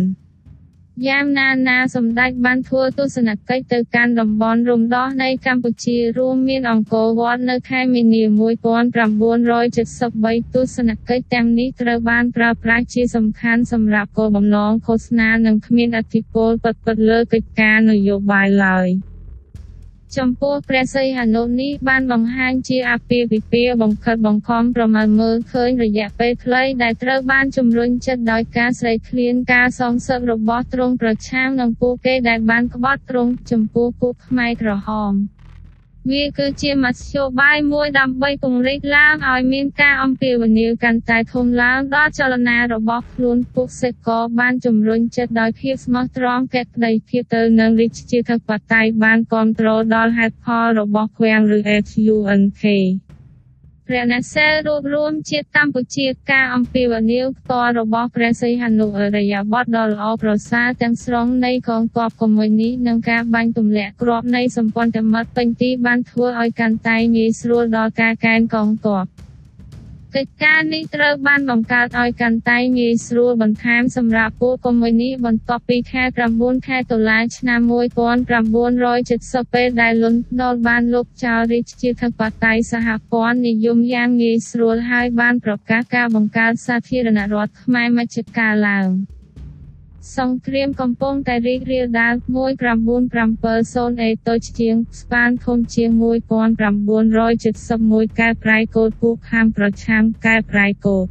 [1.07, 18.87] យ៉ាងណាណាសម្ដេចបានធ្វើទស្សនកិច្ចទៅកាន់តំបន់រំដោះនៃកម្ពុជារួមមានអង្គរវត្តនៅខែមីនា1973ទស្សនកិច្ចទាំងនេះត្រូវបានប្រើប្រាស់ជាសំខាន់សម្រាប់គោលបំណងឃោសនានិងគ្មានអធិពលពិតៗលើកិច្ចការនយោបាយឡើយ។
[20.17, 35.13] ចំពោះព្រះសីហនុនេះបានបង្ហាញជាអាពាហ៍ពិពាហ៍បង្ខិតបង្ខំប្រមាណមើលឃើញរយៈពេលខ្លីដែលត្រូវបានជំរុញចិត្តដោយការស្រេកឃ្លានការសងសឹករបស់ទ្រង់ប្រឆាំងនឹងពួកគេដែលបានក្បត់ទ្រង់ចំពោះពួកខ្មែរក្រហម។
[36.11, 51.59] វាគឺជាមធ្យោបាយមួយដើម្បីពង្រីកឡើងឲ្យមានការអំពាវនាវកាន់តែធំឡើងដល់ចលនារបស់ខ្លួនពួកសេកក៏បានជំរុញចិត្តដោយភាពស្មោះត្រង់កក្តីភាពទៅនឹងរាជាធិបតេយ្យបានគ្រប់គ្រងដល់ហេតុផលរបស់ឃ្វាំងឬ
[51.91, 52.63] FUNK
[53.87, 69.03] ព្រះអ្នកសែលរួបរวมជាតិកម្ពុជាការអំពាវនាវផ្ទាល់របស់ព្រះសីហនុអរិយាប័ត្រដ៏ល្អប្រសើរទាំងស្រុងនៃកងទ័ពកុម្មុយនីសនិងការបាញ់ទម្លាក់គ្រាប់នៃសម្ព័ន្ធមិត្តពេញទីបានធ្វើឲ្យកាន់តែងាយស្រួលដល់ការកេណ្ឌកងទ័ព
[70.17, 76.03] កិច្ចការនេះត្រូវបានបង្កើតឲ្យកាន់តែងាយស្រួលបន្ថែមសម្រាប់ពួកកុម្មុយនីបន្ទាប់ពីខែ
[76.35, 77.59] 9ខែតុលាឆ្នាំ
[78.47, 88.87] 1970ពេលដែលលន់ណូលបានលុបចោលរាជាធិបតេយ្យសហព័ន្ធនិយមយ៉ាងងាយស្រួលហើយបានប្រកាសការបង្កើតសាធារណរដ្ឋខ្មែរមជ្ឈការឡើង។
[90.17, 92.13] សង្គ្រាមកំពុងតែរីករាលដាល
[93.27, 95.89] 1970អេតូចជាងស្ប៉ានធំជាង
[96.73, 101.05] 1971កែប្រែកូដពួកខាងប្រឆាំងកែប្រែកូដ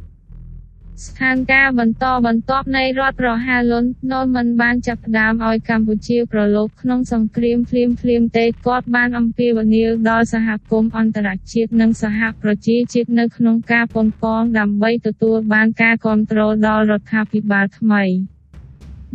[1.05, 18.03] ស្ថានភាពបន្តបន្ទាប់នៃរដ្ឋប្រហារលន់ណូលមិនបានចាប់ផ្ដើមឲ្យកម្ពុជាប្រឡូកក្នុងសង្គ្រាមភ្លាមភ្លាមទេគាត់បានអំពាវនាវដល់សហគមន៍អន្តរជាតិនិងសហប្រជាជាតិនៅក្នុងការប៉ុនប៉ងដើម្បីទទួលបានការគ្រប់គ្រងដល់រដ្ឋាភិបាលថ្មី។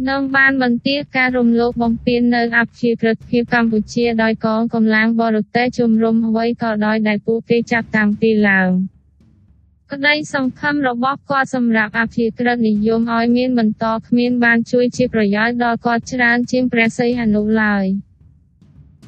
[0.07, 8.71] នឹងបានបន្ទាការរំលោភបំពាននៅអភិក្រិតភាពកម្ពុជាដោយកងកម្លាំងបរទេសជំរុំអ្វីក៏ដោយដែលពួកគេចាប់តាំងពីឡើង
[9.93, 17.87] ក្តីសង្ឃឹមរបស់គាត់សម្រាប់អភិក្រិតនិយមឲ្យមានបន្តគ្មានបានជួយជាប្រយោជន៍ដល់គាត់ច្រើនជាងព្រះសីហនុឡើយ។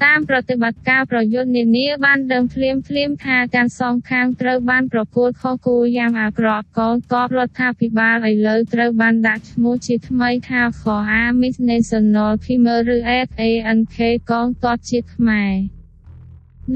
[0.05, 13.99] តាមប្រតិបត្តិការប្រយុទ្ធនានាបានដឹងភ្លាមភ្លាមថាទាំងសងខាងត្រូវបានប្រកួតខុសគូយ៉ាងអាក្រក់កងទ័ពរដ្ឋាភិបាលឥឡូវត្រូវបានដាក់ឈ្មោះជាថ្មីថា For Army National Female ឬ FANK
[14.31, 15.80] កងទ័ពជាតិខ្មែរ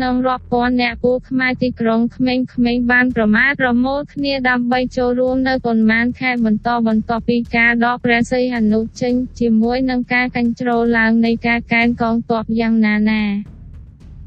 [0.03, 13.23] និងរាប់ពាន់អ្នកពូខ្មែរទីក្រុងក្មេងៗបានប្រមាថប្រមូលគ្នាដើម្បីចូលរួមនៅប៉ុន្មានខែបន្តបន្ទាប់ពីការដកព្រះសីហនុចេញ ជាមួយនឹងការកាញ់ជ្រោឡើងនៃការកែនកងទ័ពយ៉ាងណាណា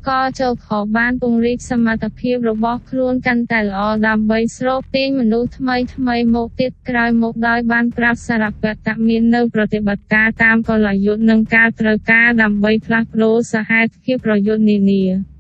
[0.10, 0.68] ក៏ចូលខ
[0.98, 15.37] បានពង្រីកសមត្ថភាពរបស់ខ្លួនកាន់តែល្អដើម្បីស្រូបទាញមនុស្សថ្មីថ្មីមកទៀតក្រោយមកដោយបានប្រាប់សារពតមាននៅប្រតិបត្តិការតាមកលយុទ្ធនិងការត្រូវការដើម្បីផ្លាស់ប្ដូរសហេតុភាពប្រយុទ្ធនានា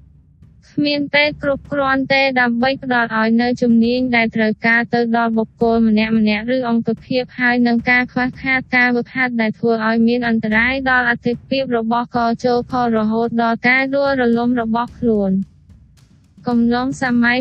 [0.79, 15.31] គ្មានទេគ្រប់គ្រាន់ទេដើម្បីផ្ដល់ឲ្យនៅជំនាញដែលត្រូវការទៅដល់បុគ្គលម្នាក់ម្នាក់ឬអង្គភាពហើយនឹងការខ្វះខាតការវឹកហាត់ដែលធ្វើឲ្យមានអន្តរាយដល់អធិភាពរបស់កជោផលរហូតដល់ការដួលរលំរបស់ខ្លួន។
[16.51, 17.37] កំឡុងសម័យ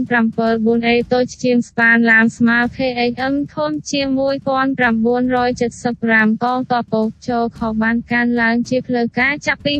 [0.00, 9.74] 1974អេតូចជាងស្ប៉ានឡាមស្មើ KHM ធំជាង1975កងតបោកចូលខបានកើនឡើងជាផ្លូវការចាប់ពី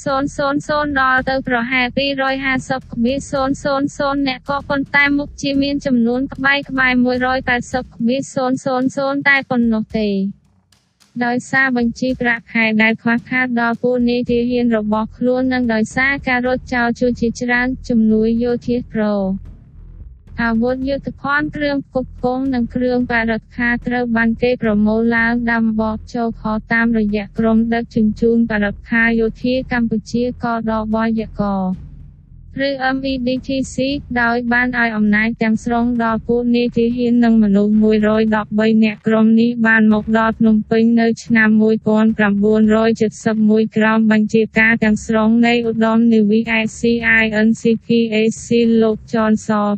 [0.00, 10.10] 100.000ដល់ទៅប្រហែល250.000អ្នកក៏ប៉ុន្តែមុខជាមានចំនួនក្បែរក្បែរ180.000តែប៉ុណ្ណោះទេ
[11.24, 19.14] ដោយសារបញ្ជីប្រាក់ខែដែលខ្វះខាតដល់ពូនីតិហ៊ានរបស់ខ្លួននិងដោយសារការរត់ចោលជួជាច្រើនជំនួយយោធាប្រូ
[20.42, 26.42] អាវុធយុទ្ធភ័ណ្ឌគ្រឿងផ្គប់ផ្គង់និងគ្រឿងបរិក្ខារត្រូវបានគេប្រមូលឡើងដាំបោកចូលខ
[26.72, 31.42] តាមរយៈក្រុមដឹកជញ្ជូនបរិក្ខារយោធាកម្ពុជាកដបយក
[32.66, 33.76] ឬ MEDTC
[34.20, 37.74] ដោយបានឲ្យអំណាចទាំងស្រុងដល់ពួកនាយទាហាននិងមនុស្ស
[38.24, 48.46] 113នាក់ក្រុមនេះបានមកដល់ភ្នំពេញនៅឆ្នាំ1971ក្រោមបញ្ជាការទាំងស្រុងនៃឧត្តមនាវី ICINCPAC
[48.82, 49.68] លោក John Saw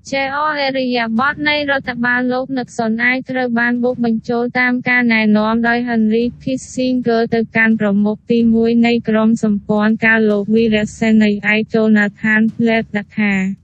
[0.00, 13.59] មកខេងជាអអរិយាប័ត្រនៃរដ្ឋបាលលោកនឹកសុនអាយត្រូវបានបុកបញ្ចូលតាមការណែនាំដោយ Henry Kissinger ទៅកាន់ប្រមុខទី1នៃក្រុមសម្ព័ន្ធការលោកវីរសេនីយ៍ឯក Jonathan Plate ថា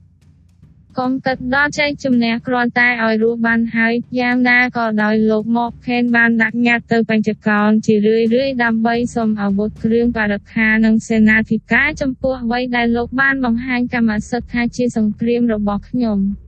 [0.99, 16.19] កុំគិតដល់ចែកជំនះគ្រាន់តែឲ្យរស់បានហើយយ៉ាងណាក៏ដោយលោកមកខេនបានដាក់ញត្តិទៅបញ្ចកោណជារឿយៗដើម្បីសុំអាវុធគ្រឿងបរិក្ខារនិងសេនាធិការចំពោះអ្វីដែលលោកបានបង្ហាញកម្មសិទ្ធិថាជាសង្គ្រាមរបស់ខ្ញុំ។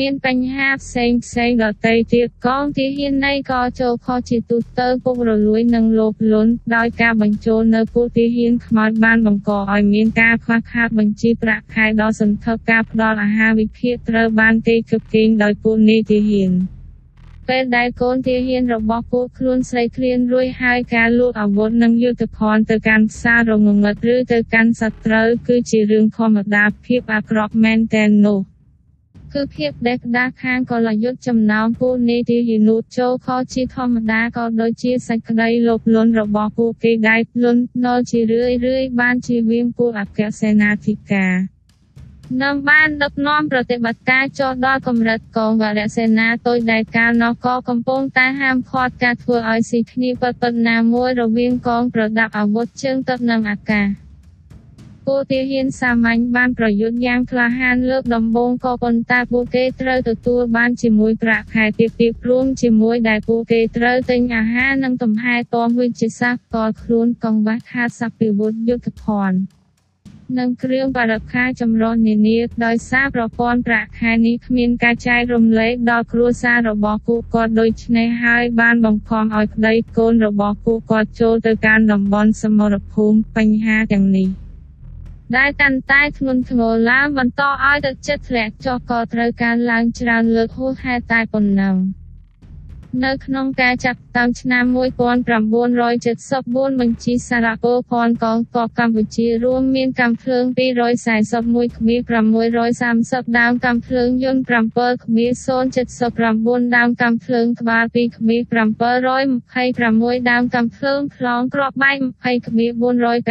[0.00, 16.52] មានបញ្ហាផ្សេងផ្សេងដទៃទៀតកងទាហាននៃក៏ចូលខុសជាទូទៅពុករលួយនិងលោភលន់ដោយការបញ្ចូលនៅពួកទាហានខ្មោចបានបង្កឲ្យមានការខ្វះខាតបញ្ជីប្រាក់ខែដ៏សន្ធឹកការផ្ដល់អាហារវិភាគត្រូវបានគេគប់គេងដោយពួកនាយទាហាន
[17.48, 28.40] ពេលដែលកូនទាហានរបស់ពួកខ្លួនស្រីឃ្លានរួចហើយការលួចអាវុធនិងយុទ្ធភណ្ឌទៅកាន់ផ្សាររងងឹតឬទៅកាន់សត្រូវគឺជារឿងធម្មតាភាពអាក្រក់មែនទែននោះ
[29.34, 41.34] គឺភាពដេកដាខាងកលយុទ្ធចំណោមពួកនេតិយនុចូលខជាធម្មតាក៏ដូចជាសេចក្តីលោភលន់របស់ពួកគេដែលលន់ណល់ជារឿយរឿយបានជាវៀងពួកអគ្គសេនាធិការ
[42.42, 54.03] នឹងបានដឹកនាំប្រតិបត្តិការចុះដល់កម្រិតកងវរសេនាតូចដែលកាលនោះក៏កំពុងតែហាមឃាត់ការធ្វើឲ្យស៊ីគ្នាពិតៗណាមួយរវាងកងប្រដាប់អាវុធជើងទឹកនិងអាកាស
[55.06, 69.38] ពួកទាហានសាមញ្ញបានប្រយុទ្ធយ៉ាងក្លាហានលើកដំបូងក៏ប៉ុន្តែពួកគេត្រូវទទួលបានជាមួយប្រាក់ខែទាបទាបរួមជាមួយដែលពួកគេត្រូវទិញអាហារនិងទំហែតមវិជ្ជាសាស្ត្រកលខ្លួនកង្វះខាតសព្វវុធយុទ្ធភណ្ឌ
[70.38, 84.43] និងគ្រឿងបរិក្ខារចម្រុះនានាដោយសារប្រព័ន្ធប្រាក់ខែនេះគ្មានការចែករំលែកដល់គ្រួសាររបស់ពួកគាត់ដូច្នេះហើយបានបង្ខំឲ្យប្តីកូនរបស់ពួកគាត់ចូលទៅកាន់តំបន់សមរភូមិបញ្ហាទាំងនេះ
[85.36, 91.74] ដែលកាន់តែធ្ងន់ធ្ងរឡើងបន្តឲ្យទឹកចិត្តធ្លាក់ចុះក៏ត្រូវការឡើងច្រើនលើកហួសហេតុតែប៉ុណ្ណឹង។
[93.02, 94.64] នៅក្នុងការចាប់តាមឆ្នាំ
[96.72, 100.44] 1974បញ្ជីសារពើភ័ណ្ឌកងទ័ពកម្ពុជារួមមានកាំភ្លើង
[101.10, 101.96] 241គ្មា
[102.62, 104.42] 630ដើមកាំភ្លើងយន្ត
[104.74, 105.26] 7គ្មា
[106.02, 108.36] 079ដើមកាំភ្លើងក្បាល2គ្មា
[109.12, 112.66] 726ដើមកាំភ្លើងខ្លងក្របបែក20គ្មា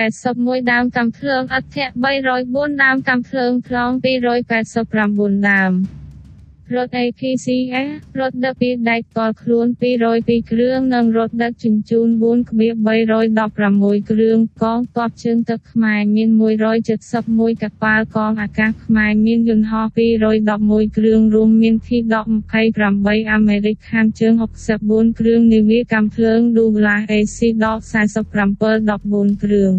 [0.04, 1.86] 481ដើមកាំភ្លើងអធិ
[2.30, 6.03] 304ដើមកាំភ្លើងខ្លង289ដើម
[6.72, 7.90] រថ APCS
[8.20, 9.68] រថដឹកពីដែកផ្ទាល់ខ្លួន
[10.12, 12.08] 202គ្រឿងនិងរថដឹកជញ្ជូន
[12.70, 16.30] 4,316គ្រឿងកងទ័ពជើងទឹកខ្មែរមាន
[16.96, 19.86] 171កប៉ាល់កងអាកាសខ្មែរមានយន្តហោះ
[20.42, 24.34] 211គ្រឿងរួមមាន T-28 អាមេរិកខាងជើង
[24.76, 28.18] 64គ្រឿងនាវាកាំភ្លើង Douglas AC-47
[29.00, 29.74] 14គ្រឿង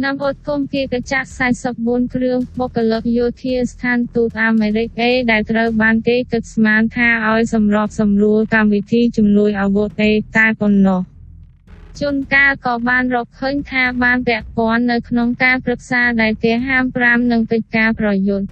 [0.00, 1.28] នាំឧត្តមគាកចាក់
[1.70, 11.00] 44គ្រឿងបុគ្គលិកយោធាស្ថានទូតអាមេរិកអេដែលត្រូវបានគេគិតស្មានថាឲ្យសម្របសម្រួលកម្មវិធីជំនួយអាវុធអេតែប៉ុណ្ណោះ
[12.00, 18.46] ជួនកាលក៏បានរកឃើញថាបានពាក់ព័ន្ធនៅក្នុងការប្រឹក្សាដែលគេហាម5និងកិច្ចការប្រយុទ្ធ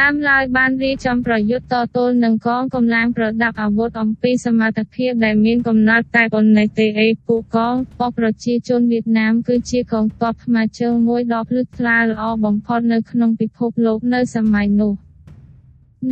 [0.00, 14.92] ដើមឡើយបានរៀបចំប្រយុទ្ធតទល់នឹងកងកម្លាំងប្រដាប់អាវុធអំពីសមត្ថភាពដែលមានកំណត់តែប៉ុណ្ណេះទេអេពួកកងបកប្រជាជនវៀតណាមគឺជាកងទ័ពថ្មើរជើងមួយដ៏ភ្លឺថ្លាល្អបំផុតនៅក្នុងពិភពលោកនៅសម័យនោះ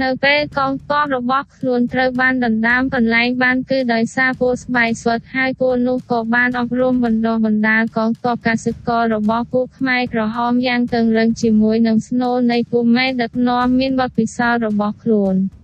[0.00, 15.36] នៅពេលកងទ័ពរបស់ខ្លួនត្រូវបានដណ្ដើមកន្លែងបានគឺដោយសារពួកស្បែកស្វិតហើយពួកនោះក៏បានអប់រំបណ្ដុះបណ្ដាលកងទ័ពកសិកររបស់ពួកខ្មែរក្រហមយ៉ាងតឹងរ៉ឹងជាមួយនឹងស្នូលនៃពួកមេដឹកនាំមានបទពិសោធន៍របស់ខ្លួន។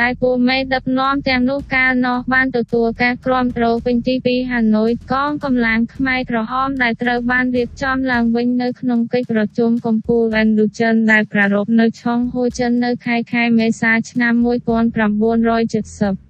[0.00, 16.23] ដែលពួកមេដឹកនាំទាំងនោះកាលនោះបានទទួលការគ្រប់គ្រងពេញទីពីហាណូយកងកម្លាំងខ្មែរក្រហមដែលត្រូវបានរៀបចំឡើងវិញនៅក្នុងកិច្ចប្រជុំកំពូលអេនឌូចិនដែលប្រារព្ធនៅឆុងហូចិននៅខែខែមេសាឆ្នាំ1970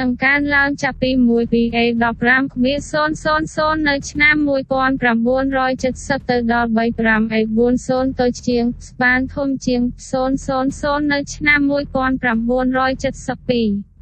[0.00, 2.78] នឹងកើនឡើងចាប់ពី1ពី A15 គ្មាន
[3.14, 4.34] 000 នៅឆ្នាំ
[5.32, 6.68] 1970ទៅដល់
[7.04, 9.80] 35 A40 ទៅជាងស្បានធំជាង
[10.10, 13.96] 000នៅឆ្នាំ1972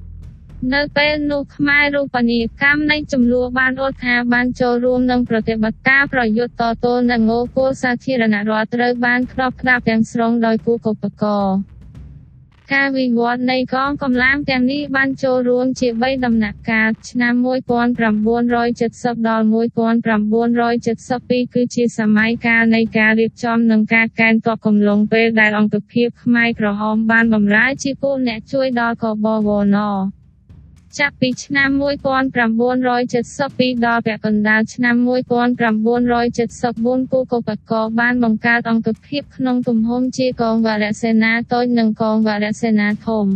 [0.72, 11.45] នៅពេលនោះខ្មែររូបនីយកម្មនៃចំនួនបានអត់ថាបានចូលរួមនឹងប្រតិបត្តិការប្រយុទ្ធតទល់នឹងងគោសាធារណរដ្ឋត្រូវបានក្របផ្ដាប់ទាំងស្រុងដោយគូកុបករ
[12.72, 17.34] ការវិវត្តនៃកងកម្លាំងទាំងនេះបានចូលរួមជា3ដំណាក់កាលឆ្នាំ
[18.10, 29.78] 1970ដល់1972គឺជាសម័យកាលនៃការរៀបចំនិងការកែនទ័ពកំឡុងពេលដែលអង្គភាពខ្មែរក្រហមបានបម្រើជាពលអ្នកជួយដល់កបវន
[30.99, 43.26] ចាប់ពីឆ្នាំ1972ដល់ពាក់កណ្ដាលឆ្នាំ1974គូកុបកបានបង្កើតអង្គភាពក្នុងទំហំជាកងវរសេនាតូចនិងកងវរសេនាធំ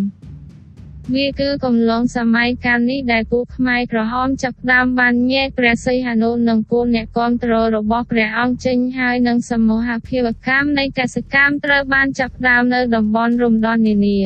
[1.14, 14.20] វាគឺកំឡុងសម័យកាលនេះដែលពួកខ្មែរក្រហមចាប់ផ្ដើមបានញែកព្រះសីហនុនិងពលអ្នកគាំទ្ររបស់ព្រះអង្គចេញហើយនិងសមូហភាពកម្មនៃកសិកម្មត្រូវបានចាប់ផ្ដើមនៅតំបន់រំដោះនានា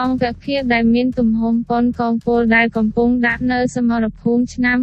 [0.00, 4.78] អង្គភាពដែលមានទំហំប៉ុនកងពលដែលកំពុងដាក់នៅសមរភូមិឆ្នាំ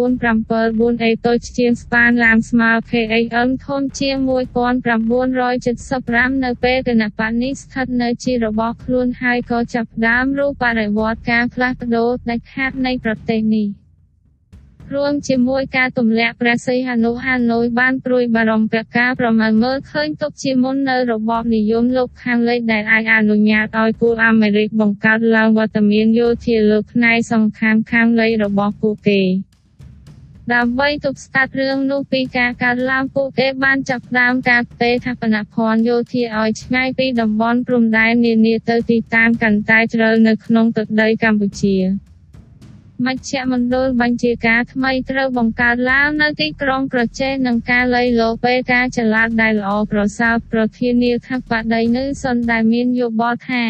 [0.00, 13.68] 1974 A តូចជាងស្ប៉ានឡាមស្មើ KAM ធំជាង1975នៅពេលគណបកនេះស្ថិតនៅជារបស់ខ្លួនហើយក៏ចាប់ផ្ដើមរូបបរិវត្តការផ្លាស់ប្ដូរដាច់ខាតនៃប្រទេសនេះ។
[14.94, 29.22] រួមជាមួយការទម្លាក់ព្រះសីហនុហាណូយបានព្រួយបារម្ភពីការប្រមាណមើលឃើញទុកជាមុននៅរបបនិយមលោកខាងលិចដែលអាចអនុញ្ញាតឲ្យពួកអាមេរិកបង្កើតឡើងវត្តមានយោធាលើផ្នែកសង្ខាមខាងលិចរបស់ពួកគេ
[30.54, 41.76] ដើម្បីទប់ស្កាត់រឿងនោះពីការកើតឡើងពួកគេបានចាប់ផ្ដើមការផ្ទេរថាបនភ័ណ្ឌយោធាឲ្យឆ្ងាយពីតំបន់ព្រំដែននានាទៅទីតាំងកាន់តែជ្រៅនៅក្នុងទឹកដីកម្ពុជា។
[43.06, 53.64] មជ្ឈមណ្ឌលបញ្ជាការថ្មីត្រូវបង្កើតឡើងនៅទីក្រុងប្រជេនឹងការលៃលោពេលការចល័តដែលល្អប្រសើរប្រធានាធិបតីនៅសុនដែលមានយោបល់ថា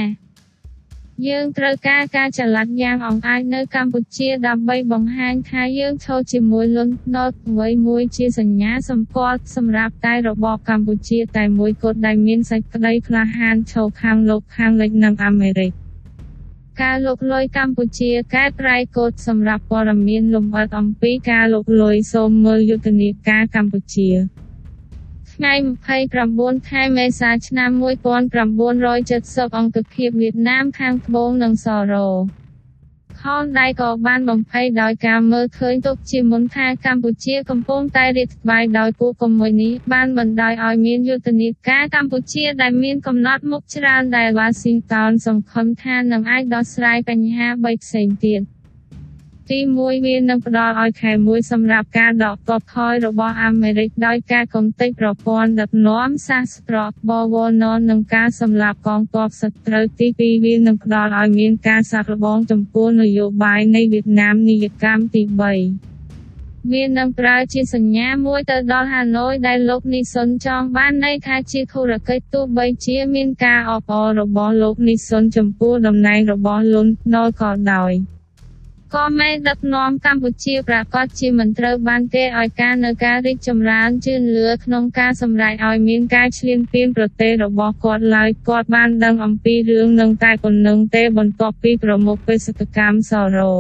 [1.29, 15.80] យើងត្រូវការការចល័តយ៉ាងអង្អាចនៅកម្ពុជាដើម្បីបង្ហាញថាយើងឈរជាមួយលន់ណតអ្វីមួយជាសញ្ញាសម្គាល់សម្រាប់តែរបបកម្ពុជាតែមួយគត់ដែលមានសេចក្តីក្លាហានឈរខាងលោកខាងលិចនិងអាមេរិក
[16.83, 24.09] ការលុកលុយកម្ពុជាកែប្រែកូដសម្រាប់ព័ត៌មានលម្អិតអំពីការលុកលុយសូមមើលយុទ្ធនាការកម្ពុជា
[25.33, 25.55] ថ្ងៃ
[26.13, 27.71] 29ខែមេសាឆ្នាំ
[28.49, 32.09] 1970អង្គភាពវៀតណាមខាងត្បូងនិងសរោ
[33.23, 48.43] ខនដៃក៏បានបំភ័យដោយការមើលឃើញទុកជាមុនថាកម្ពុជាកំពុងតែរីកស្បាយដោយពួកកុម្មុយនីបានបណ្ដោយឲ្យមានយុទ្ធនាការកម្ពុជាដែលមានកំណត់មុខច្រើនដែលវ៉ាស៊ីនតោនសង្ឃឹមថានឹងអាចដោះស្រាយបញ្ហាបីផ្សេងទៀត។
[49.51, 56.79] ទី1វានឹងផ្ដល់ឲ្យខែមួយសម្រាប់ការដកទ័ពថយរបស់អាមេរិកដោយការកំទេចប្រព័ន្ធដឹកនាំសាស្ត្រ
[57.09, 65.23] បវរណនិងការសម្លាប់កងទ័ពសត្រូវទី2វានឹងផ្ដល់ឲ្យមានការសាកល្បងចំពោះនយោបាយនៃវៀតណាមនីយកម្មទី
[65.89, 77.95] 3វានឹងប្រើជាសញ្ញាមួយទៅដល់ហាណូយដែលលោកនីសុនចង់បានន័យថាជាធុរកិច្ចទោះបីជាមានការអបអររបស់លោកនីសុនចំពោះតំណែងរបស់លុនណូក៏ដោយ។
[78.97, 93.55] ក៏មេដឹកនាំកម្ពុជាប្រកាសជាមិនត្រូវបានគេឲ្យការនៅការរីកចម្រើនជឿនលឿក្នុងការសម្រេចឲ្យមានការឈ្លានពានប្រទេសរបស់គាត់ឡើយគាត់បានដឹងអំពីរឿងនឹងតែប៉ុណ្ណឹងទេបន្ទាប់ពីប្រមុខបេសកកម្មសរោ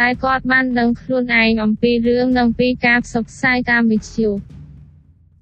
[0.00, 4.30] ដែលគាត់បានដឹងខ្លួនឯងអំពីរឿងនឹងពីការផ្សព្វផ្សាយតាមវិទ្យុ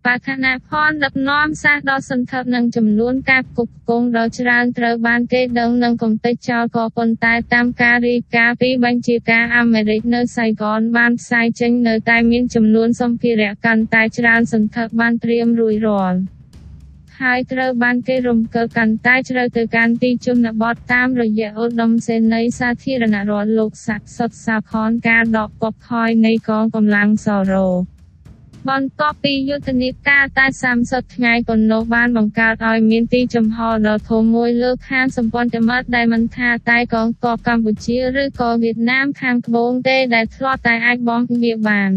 [0.09, 16.19] បឋនាភ័ណ្ឌដឹកនាំសាសដ៏សន្ធឹកនឹងចំនួនការផ្គប់ផ្គង់ដ៏ច្រើនត្រូវបានគេដឹងនឹងកំទេចចោលក៏ប៉ុន្តែតាមការរាយការណ៍ពីបញ្ជាការអាមេរិកនៅសៃហ្គនបានផ្សាយចេញនៅតែមានចំនួនសម្ភារៈកាន់តែច្រើនសន្ធឹកបានត្រៀមរួចរាល់
[17.21, 27.69] ហើយត្រូវបានគេរំកិលកាន់តែជ្រៅទៅកាន់ទីជនបទតាមរយៈឧត្តមសេនីយ៍សាធារណរដ្ឋលោកសាក់សុតសាខនការដកពពខយនៃកងកម្លាំងសរោ
[28.67, 30.47] បន្ទាប់ពីយុទ្ធនាការតែ
[30.81, 41.91] 30ថ្ងៃប៉ុណ្ណោះបានបង្កើតឲ្យមានទីចំហដ៏ធំមួយលើខាងសម្ព័ន្ធមិត្តដែលមិនថាតែកងទ័ពកម្ពុជាឬក៏វៀតណាមខាងត្បូងទេដែលធ្លាប់តែអាចបង់វាបាន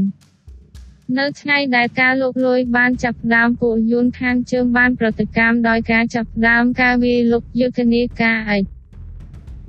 [1.18, 8.64] នៅថ្ងៃដែលការលុកលុយបានចាប់ផ្ដើមពួកយួនខាងជើងបានប្រតិកម្មដោយការចាប់ផ្ដើមការវាយលុកយុទ្ធនាការអិច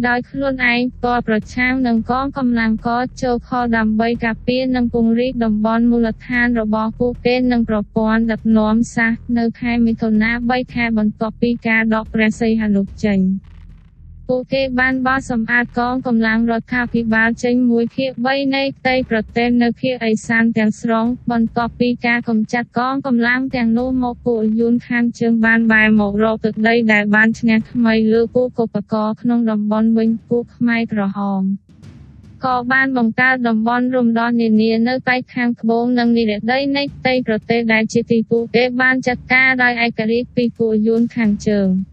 [0.08, 2.88] ដោយខ្លួនឯងផ្ទាល់ប្រឆាំងនឹងកងកម្លាំងក
[3.22, 13.18] ចូលខដើម្បីការពារនិងពង្រីកតំបន់មូលដ្ឋានរបស់ពួកគេនិងប្រព័ន្ធដឹកនាំសាសនៅខែមិថុនា3ខែបន្ទាប់ពីការដកព្រះសីហនុចេញ។
[14.34, 31.42] ពួកគេបានបោះសម្អាតកងកម្លាំងរដ្ឋាភិបាលចេញមួយភាគ3នៃផ្ទៃប្រទេសនៅភាគឦសានទាំងស្រុង បន្ទាប់ពីការកម្ចាត់កងកម្លាំងទាំងនោះមកពួកយួនខាងជើងបានបែរមករកទឹកដីដែលបានឈ្នះថ្មីលើពួកកុបកក្នុងតំបន់វិញពួកខ្មែរក្រហម
[32.44, 41.70] ក៏បានបង្កើតតំបន់រំដោះនានានៅប៉ែកខាងត្បូងនិងនិរដីនៃផ្ទៃប្រទេសដែលជាទីពួកគេបានចាត់ការដោយឯករាជ្យពីពួកយួនខាងជើង។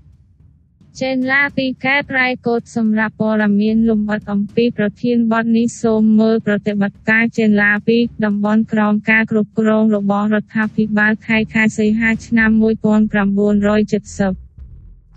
[1.01, 14.48] ចេនឡាពីកែប្រែកូដសម្រាប់ព័ត៌មានលម្អិតអំពីប្រធានបទនេះសូមមើលប្រតិបត្តិការចេនឡាពីតំបន់ក្រោមការគ្រប់គ្រងរបស់រដ្ឋាភិបាលខែខែសីហាឆ្នាំ1970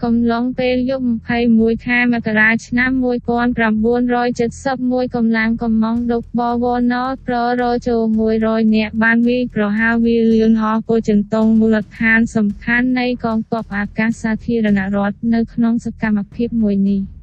[0.07, 1.07] កំឡុងពេលយប់
[1.47, 2.91] 21ខែមករាឆ្នាំ
[4.29, 6.95] 1971កម្លាំងកំមង់ដុកបវណ
[7.27, 8.03] ប្ររចូល
[8.39, 17.03] 100នាក់បានវាយប្រហារវាលឿនហោះពោចន្ទងមូលដ្ឋានសំខាន់នៃកងទ័ពអាកាសសាធារណរដ្ឋនៅក្នុងសកម្មភាពមួយនេះ។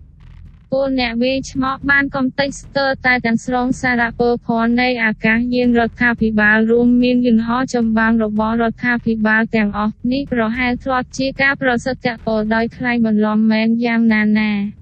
[0.72, 14.78] ពលអ្នកវាយឆ្មក់បានកំទេចស្ទើរតែទាំងស្រុងសារពើភ័ណ្ឌនៃអាកាសយានរដ្ឋាភិបាលរួមមានយន្តហោះចម្បាំងរបស់រដ្ឋាភិបាលទាំងអស់នេះប្រហែលធ្លាប់ជាការប្រសិទ្ធពរដោយថ្លៃបន្លំមែនយ៉ាងណាណា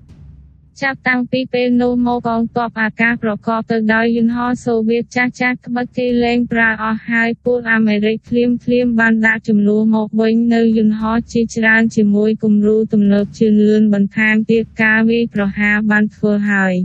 [0.82, 16.76] ចាប់តាំងពីពេលនោះមកកងទ័ពអាកាសប្រកបទៅដោយយន្តហោះសូវៀតចាស់ចាស់ក្បិតគេលែងប្រើអស់ហើយពួកអាមេរិកភ្លាមភ្លាមបានដាក់ចំនួនមកវិញនៅយន្តហោះជាច្រើនជាមួយគំរូទំនើបជឿនលឿនបន្ថែមទៀតការវាយប្រហារបានធ្វើហើយ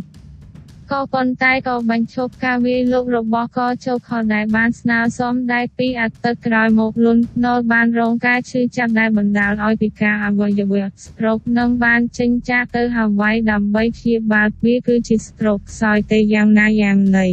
[0.92, 17.28] ក៏ប៉ុន្តែក៏បញ្ឈប់ការវាយលុករបស់កជោខដែលបានស្នើសុំដែរពីអតីតក្រោយមកលុនណលបានរងការឈឺចាប់ដែលបណ្ដាលឲ្យពិការអវយវៈ stroke និងបានចេញចាកទៅហាវ៉ៃដើម្បីព្យាបាលវាគឺជា stroke ខ្សោយទេយ៉ាងណាយ៉ាងណី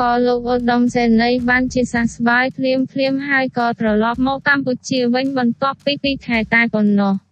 [0.00, 7.25] ក៏លោកឧត្តមសេនីយ៍បានជាសះស្បើយភ្លាមភ្លាមហើយក៏ត្រឡប់មកកម្ពុជាវិញបន្ទាប់ពីពីខែតែប៉ុណ្ណោះ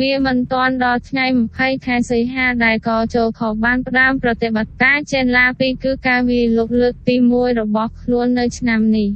[0.00, 1.26] វាមិនទាន់ដល់ថ្ងៃ
[1.56, 9.10] 20ខែសីហាដែលកចូលខបានផ្ដើមប្រតិបត្តិការចេនឡា2គឺការវាយលុកលើកទី1របស់ខ្លួននៅឆ្នាំនេះ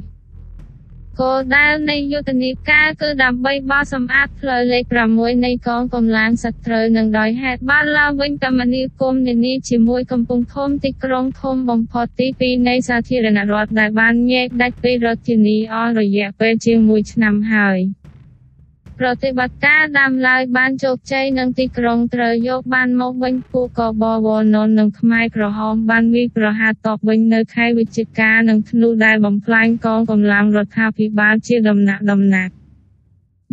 [1.19, 4.83] គោលដៅនៃយុទ្ធនាការគឺដើម្បីបោះសម្អាតផ្លូវលេខ
[5.15, 17.79] 6នៃកងកម្លាំងសត្រូវនឹងដោយហេតុបានឡើងវិញកមនីគុំនានាជាមួយកំពង់ធំទីក្រុងធំបំផុតទី2នៃសាធារណរដ្ឋដែលបានញែកដាច់ពីរដ្ឋធានីអស់រយៈពេលជាង1ឆ្នាំហើយ។
[18.99, 32.53] ប្រតិបត្តិការដាំឡើយបានជោគជ័យនិងទីក្រុងត្រូវយកបានមកវិញពួកកបវនននិងខ្មែរក្រហមបានវាយប្រហារតបវិញនៅខែវិច្ឆិកានិងធ្នូដែលបំផ្លាញកងកម្លាំងរដ្ឋាភិបាលជាដំណាក់ដំណាក់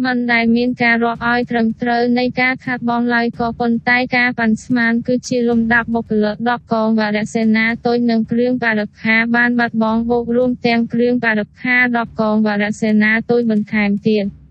[0.04, 14.26] មិនដែលមានការរាប់ឲ្យត្រឹមត្រូវនៃការខាត់បងឡើយក៏ប៉ុន្តែការប៉ាន់ស្មានគឺជាលំដាប់បុគ្គលិក10កងវរសេនាតូចនិងគ្រឿងបរិក្ខារបានបាត់បង់បូករួមទាំងគ្រឿងបរិក្ខារ10កងវរសេនាតូចបន្ថែមទៀត។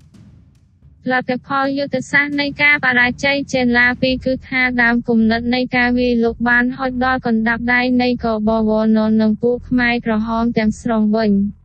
[1.12, 11.32] លទ្ធផលយុទ្ធសាស្ត្រនៃការបរាជ័យចេនឡា2គឺថាដើមគំនិតនៃការវាយលុកបានហុចដល់កណ្ដាប់ដៃនៃកបវននិងពួកខ្មែរក្រហមទាំងស្រុងវិញ។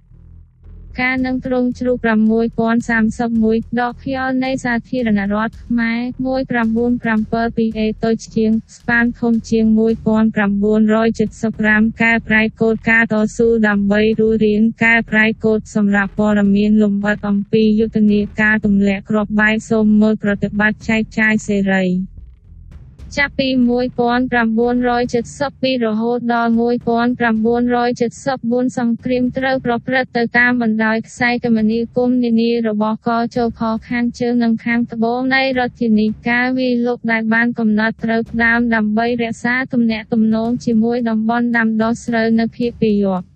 [1.00, 1.96] ការនឹងទ្រង់ជ្រូក
[2.88, 5.98] 6031ដកខៀលនៃសាធារណរដ្ឋខ្មែរ
[6.78, 21.84] 197ពីអេតូចជាងស្ប៉ានធំជាង1975កែប្រែកូដការតស៊ូដើម្បីរស់រានកែប្រែកូដសម្រាប់ព័ត៌មានលម្អិតអំពីយុទ្ធនាការទម្លាក់គ្រាប់បែកសូមមើលប្រតិបត្តិចែកចាយសេរី
[23.16, 43.29] ចាប់ពី1972រហូតដល់1974សង្គ្រាមត្រូវប្រព្រឹត្តទៅតាមបណ្ដោយខ្សែគមនាគមន៍នានារបស់កជខខាងជើងនិងខាងត្បូងនៃរដ្ឋធានីការវាយលុកដែលបានកំណត់ត្រូវផ្ដើមដើម្បីរក្សាទំនាក់ទំនងជាមួយតំបន់ដាំដុះស្រូវនៅភៀកពីយប់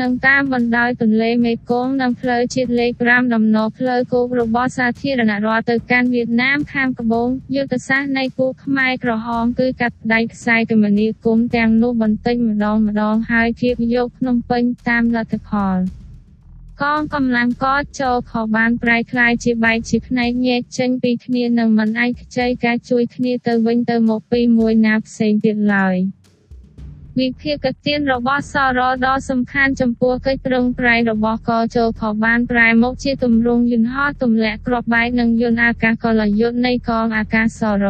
[0.00, 15.76] និងតាមបណ្ដោយទន្លេមេគង្គនិងផ្លូវជាតិលេខ5ដំណផ្លូវគោករបស់សាធារណរដ្ឋទៅកាន់វៀតណាមខាងត្បូងយុទ្ធសាស្ត្រនៃពួកខ្មែរក្រហមគឺកាត់ផ្ដាច់ខ្សែគមនាគមន៍ទាំងនោះបន្តិចម្ដងម្ដងហើយជាយកភ្នំពេញតាមលទ្ធផល
[16.82, 17.66] កងកម្លាំងក
[18.00, 25.96] ចូលខបានប្រែคล้ายជាបែកជាផ្នែកញែកចេញពីគ្នានិងមិនឯកខ្ចីការជួយគ្នាទៅវិញទៅមកពីមួយណាផ្សេងទៀតឡើយ។
[27.17, 37.87] វិភាគទានរបស់សរដ៏សំខាន់ចំពោះកិច្ចប្រឹងប្រែងរបស់កជខបានប្រែមកជាទម្រង់យន្តហោះទម្លាក់គ្រាប់បែកនិងយន្តអាកាសកលយុទ្ធនៃកងអាកាសសរ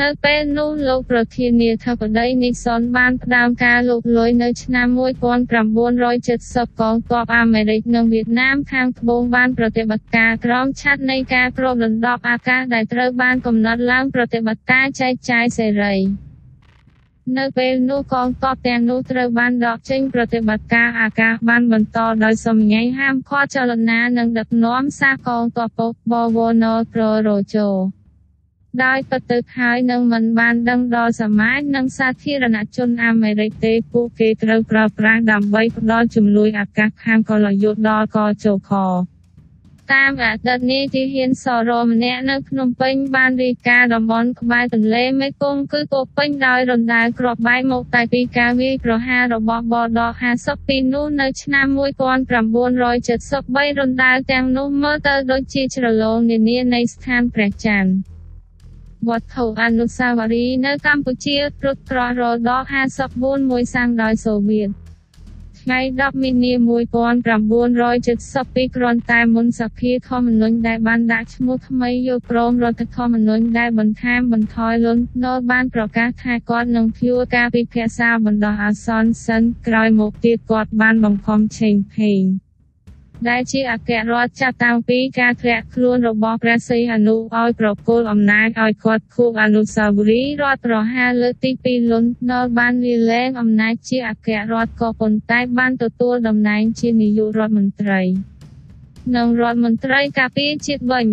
[0.00, 4.86] នៅពេលនោះលោកប្រធានាធិបតីនីសុនបានផ្ដើមការលុកលុយនៅឆ្នាំ
[6.04, 15.96] 1970កងទ័ពអាមេរិកនិងវៀតណាមខាងត្បូងបានប្រតិបត្តិការក្រោមឆ័ត្រនៃការគ្របដណ្ដប់អាកាសដែលត្រូវបានកំណត់ឡើងប្រតិបត្តិការចែកចាយសេរី។
[17.38, 27.68] នៅពេលនោះកងទ័ពទាំងនោះត្រូវបានដកចេញប្រតិបត្តិការអាកាសបានបន្តដោយសំញែងហាមឃាត់ចលនានិងដឹកនាំសាកងទ័ពពុកបវនប្ររោជោ
[28.84, 38.72] ដោយបទៅហើយនឹងមិនបានដឹងដល់សមាជនិងសាធារណជនអាមេរិកទេពួកគេត្រូវប្រើប្រាស់ដើម្បីផ្ដល់ជំនួយអាកាសខាងកលយុទ្ធដល់កជោខ
[39.92, 50.00] តាមអតីតនាយទាហានសរម្នាក់នៅភ្នំពេញបានរាយការណ៍តំបន់ក្បែរទន្លេមេគង្គគឺពោពេញដោយរណ្ដាលគ្រាប់បែកមកតែពីការវាយប្រហាររបស់បដ
[50.34, 57.90] 50ពីនោះនៅឆ្នាំ1973រណ្ដាលទាំងនោះមើលទៅដូចជាជ្រលងនានានៃស្ថានព្រះច័ន្ទ
[59.08, 62.62] វត្ថុអនុស្សាវរីយ៍នៅកម្ពុជាព្រឹកក្រោះរដក
[63.06, 64.70] 54មួយសាំងដោយសូវៀត
[65.60, 82.22] ថ្ងៃ10មីនា1972គ្រាន់តែមុនសភាធម្មនុញ្ញដែលបានដាក់ឈ្មោះថ្មីយកព្រមរដ្ឋធម្មនុញ្ញដែលបន្ថែមបន្ថយលន់ណូបានប្រកាសថាគាត់នឹងព្យួរការពិភាក្សាបណ្ដោះអាសន្នសិនក្រោយមកទៀតគាត់បានបង្ខំឆេងភេង
[83.28, 98.00] ដែលជាអគ្គរដ្ឋចាប់តាំងពីការធ្លាក់ខ្លួនរបស់ព្រះសីហនុឲ្យប្រគល់អំណាចឲ្យគាត់ខួបអនុស្សាវរីយ៍រដ្ឋប្រហារលើកទី2លន់នល់បានលាលែងអំណាចជាអគ្គរដ្ឋក៏ប៉ុន្តែបានទទួលតំណែងជានាយករដ្ឋមន្ត្រី
[99.16, 101.06] និងរដ្ឋមន្ត្រីការពារជាតិវិញ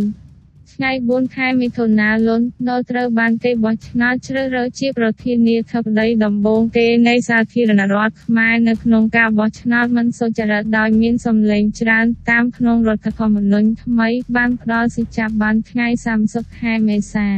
[0.74, 15.86] ថ្ងៃ4ខែមិថុនាលន់នល់ត្រូវបានគេបោះឆ្នោតជ្រើសរើសជាប្រធានាធិបតីដំបូងគេនៃសាធារណរដ្ឋខ្មែរនៅក្នុងការបោះឆ្នោតមិនសុចរិតដោយមានសម្លេងច្រើនតាមក្នុងរដ្ឋធម្មនុញ្ញថ្មីបានផ្ដល់សិទ្ធិចាប់បានថ្ងៃ
[16.24, 17.28] 30ខែមេសា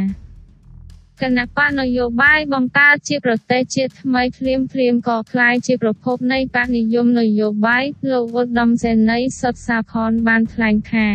[1.20, 11.09] គណៈបកនយោបាយបង្កើតជាប្រទេសជាតិថ្មីភ្លាមភ្លាមក៏คล้ายជាប្រភពនៃបកនិយមនយោបាយលោកឧត្តមសេនីយ៍សុតសាផនបានថ្លែងថា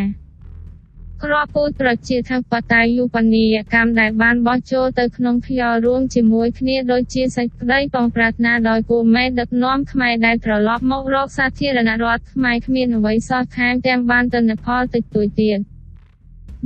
[1.24, 15.60] គ្រាប់ពូជប្រជាធិបតេយ្យយុបនីយកម្មដែលបានបោះចូលទៅក្នុងខ្យល់រួមជាមួយគ្នាដូចជាសេចក្តីបងប្រាថ្នាដោយគូមេដឹកនាំខ្មែរដែលត្រឡប់មករកសាធារណរដ្ឋខ្មែរគ្មានអ្វីសោះថែមទាំងបានទិន្នផលតិចតួចទៀត។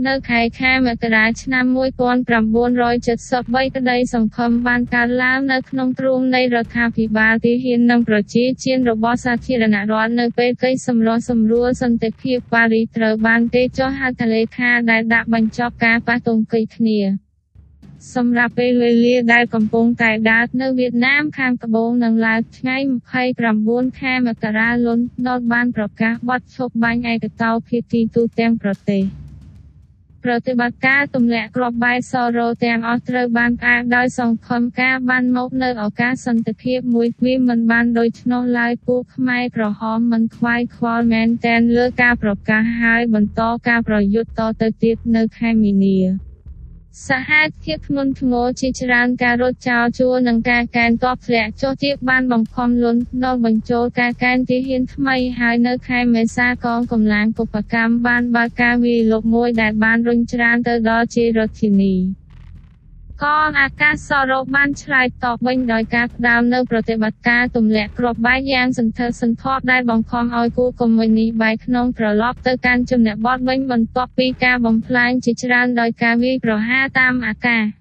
[0.07, 17.01] នៅខែខែមករាឆ្នាំ1973ក្តីសង្ឃឹមបានកើតឡើងនៅក្នុងទ្រូងនៃរដ្ឋាភិបាលទីហ៊ាននិងប្រជាជាតិរបស់សាធារណរដ្ឋនៅពេលកិច្ចសម្រុះសម្រួលសន្តិភាពប៉ារីត្រូវបានគេចុះហត្ថលេខាដែលដាក់បញ្ចប់ការប៉ះទង្គិចគ្នា
[18.15, 22.77] សម្រាប់ពេលវេលាដែលកំពុងតែដើរនៅវៀតណាមខាងត្បូងនិងឡាវថ្ងៃ
[23.39, 29.05] 29ខែមករាលន់ដតបានប្រកាសបទឈប់បាញ់ឯកតោភាគីទូទាំងប្រទេស។
[30.31, 45.99] ប្រតិបត្តិការទម្លាក់គ្រាប់បែកសរោទាំងអស់ត្រូវបានផ្អាកដោយសង្ឃឹមការបានមកនៅឱកាសសន្តិភាពមួយវាមិនបានដូច្នោះឡើយពួកខ្មែរក្រហមមិនខ្វាយខ្វល់មែនតែនលើការប្រកាសហើយបន្តការប្រយុទ្ធតទៅទៀតនៅខែមីនា
[47.07, 47.31] សហ
[47.63, 61.95] ភាពធ្ងន់ធ្ងរជាច្រើនការរត់ចោលជួរនិងការកែនតបធ្លាក់ចុះទៀតបានបង្ខំលន់ដល់បញ្ចូលការកែនទាហានថ្មីហើយនៅខែមេសាកងកម្លាំងកុបកម្មបានបើកការវាយលុកមួយដែលបានរុញច្រានទៅដល់ជារដ្ឋធានី
[63.25, 77.78] កងអាកាសសរោបានឆ្លើយតបវិញដោយការផ្ដើមនៅប្រតិបត្តិការទម្លាក់គ្រាប់បែកយ៉ាងសន្ធឹកសន្ធាប់ដែលបង្ខំឲ្យគូកុម្មុយនីបែកក្នុងត្រឡប់ទៅកាន់ជំនះបតវិញបន្ទាប់ពីការបំផ្លាញជាច្រើនដោយការវាយប្រហារតាមអាកាស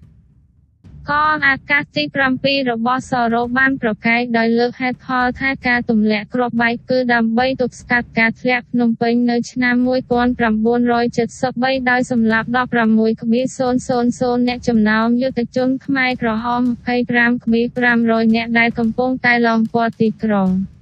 [1.10, 2.02] កងអាកាសទី
[2.36, 12.56] 7របស់សរោបានប្រកែកដោយលើកហេតុផលថាការទម្លាក់គ្រាប់បែកគឺដើម្បីទប់ស្កាត់ការធ្លាក់ភ្នំពេញនៅឆ្នាំ1973ដោយសម្លាប់16.000
[14.48, 16.62] អ្នកចំណោមយុទ្ធជនខ្មែរក្រហម
[17.28, 20.50] 25.500អ្នកដែលកំពុងតែឡងព័ទ្ធទីក្រុង។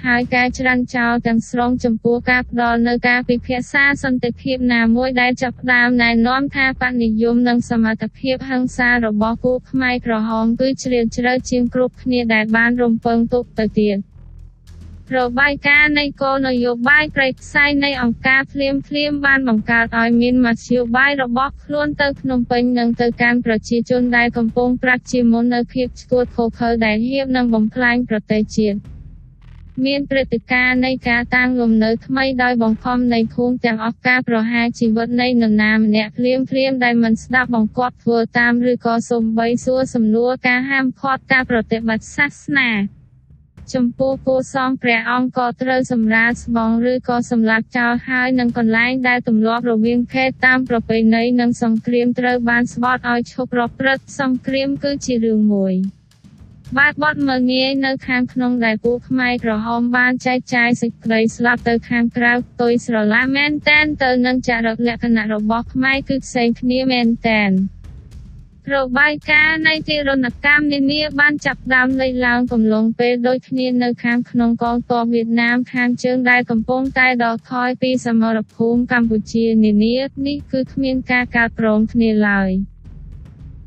[0.05, 13.97] ហើយការច្រានចោលទាំងស្រុងចំពោះការផ្ដល់នៅការពិភាក្សាសន្តិភាពណាមួយដែលចាប់ផ្ដើមណែនាំថាបកនិយមនិងសមត្ថភាពហិង្សារបស់ពួកខ្មែរក្រហមគឺជ្រាលជ្រៅជាងគ្រប់គ្នាដែលបានរំពឹងទុកទៅទៀត។
[15.17, 28.77] របាយការណ៍នៃគោលនយោបាយប្រៃផ្សាយនៃអង្គការភ្លាមភ្លាមបានបង្កើតឲ្យមានមធ្យោបាយរបស់ខ្លួនទៅភ្នំពេញនិងទៅកាន់ប្រជាជនដែលកំពុងប្រាក់ជាមុននៅភាពឆ្កួតខុសខើដែលហៀបនឹងបំផ្លាញប្រទេសជាតិ
[29.85, 42.69] មានព្រឹត្តិការណ៍នៃការតាំងលំនៅថ្មីដោយបង្ខំនៃឃុំទាំងអស់ការប្រហារជីវិតនៃនរណាម្នាក់ភ្លាមភ្លាមដែលមិនស្ដាប់បង្គាប់ធ្វើតាមឬក៏សំបីសួរសំណួរការហាមឃាត់ការប្រតិបត្តិសាសនា
[43.73, 55.73] ចំពោះគួសងព្រះអង្គក៏ត្រូវសម្រាលស្បង់ឬក៏សម្លាប់ចោលហើយនឹងកន្លែងដែលទម្លាប់រវាងភេទតាមប្រពៃណីនិងសង្គ្រាមត្រូវបានស្បត់ឲ្យឈប់ប្រព្រឹត្តសង្គ្រាមគឺជារឿងមួយ
[56.77, 67.51] បាតបត់មើលងាយនៅខាងក្នុងដែលពួកខ្មែរក្រហមបានចែកចាយសេចក្តីស្លាប់ទៅខាងក្រៅទុយស្រឡាមែនតែនទៅនឹងចរិតលក្ខណៈរបស់ខ្មែរគឺផ្សេងគ្នាមែនតែន
[68.71, 79.95] របាយការណ៍នៃទារុណកម្មនានាបានចាប់ផ្ដើមលេចឡើងកំឡុងពេលដូចគ្នានៅខាងក្នុងកងទ័ពវៀតណាមខាងជើងដែលកំពុងតែដកថយពីសមរភូមិកម្ពុជានានា
[80.25, 82.51] នេះគឺគ្មានការកាត់ព្រមគ្នាឡើយ។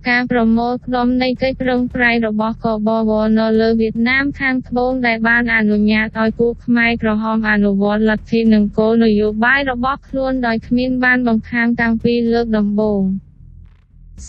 [0.08, 13.02] ការប្រមូលផ្ដុំនៃកិច្ចប្រឹងប្រែងរបស់កបវនៅលើវៀតណាមខាងត្បូងដែលបានអនុញ្ញាតឲ្យពួកខ្មែរក្រហមអនុវត្តលទ្ធិនិងគោលនយោបាយរបស់ខ្លួនដោយគ្មានបានបង្ខាំងតាំងពីលើកដំបូង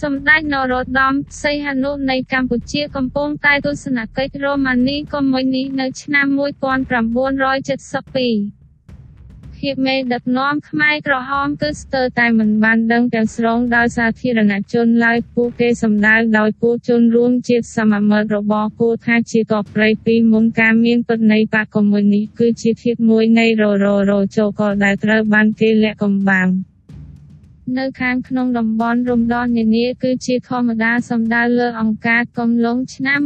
[0.02, 1.14] សម្ដេចនរោត្តម
[1.44, 8.58] សីហនុនៃកម្ពុជាកំពុងតែទស្សនកិច្ចរ៉ូម៉ានីកុម្មុយនីនៅឆ្នាំ1972
[9.58, 26.50] ភាពមេដឹកនាំខ្មែរក្រហមគឺស្ទើរតែមិនបានដឹងទាំងស្រុងដោយសាធារណជនឡើយពួកគេសម្ដៅដោយពួកជនរួមជាតិសមមិត្តរបស់ពួកថាជាកប្រៃពីមុនការមានពិតនៃបកកុម្មុយនីគឺជាធាតុមួយនៃរររជោកដែលត្រូវបានគេលាក់កំបាំង
[27.76, 33.20] នៅខាងក្នុងតំបន់រំដោះនានាគឺជាធម្មតាសំដៅលើអង្គការកំឡុងឆ្នាំ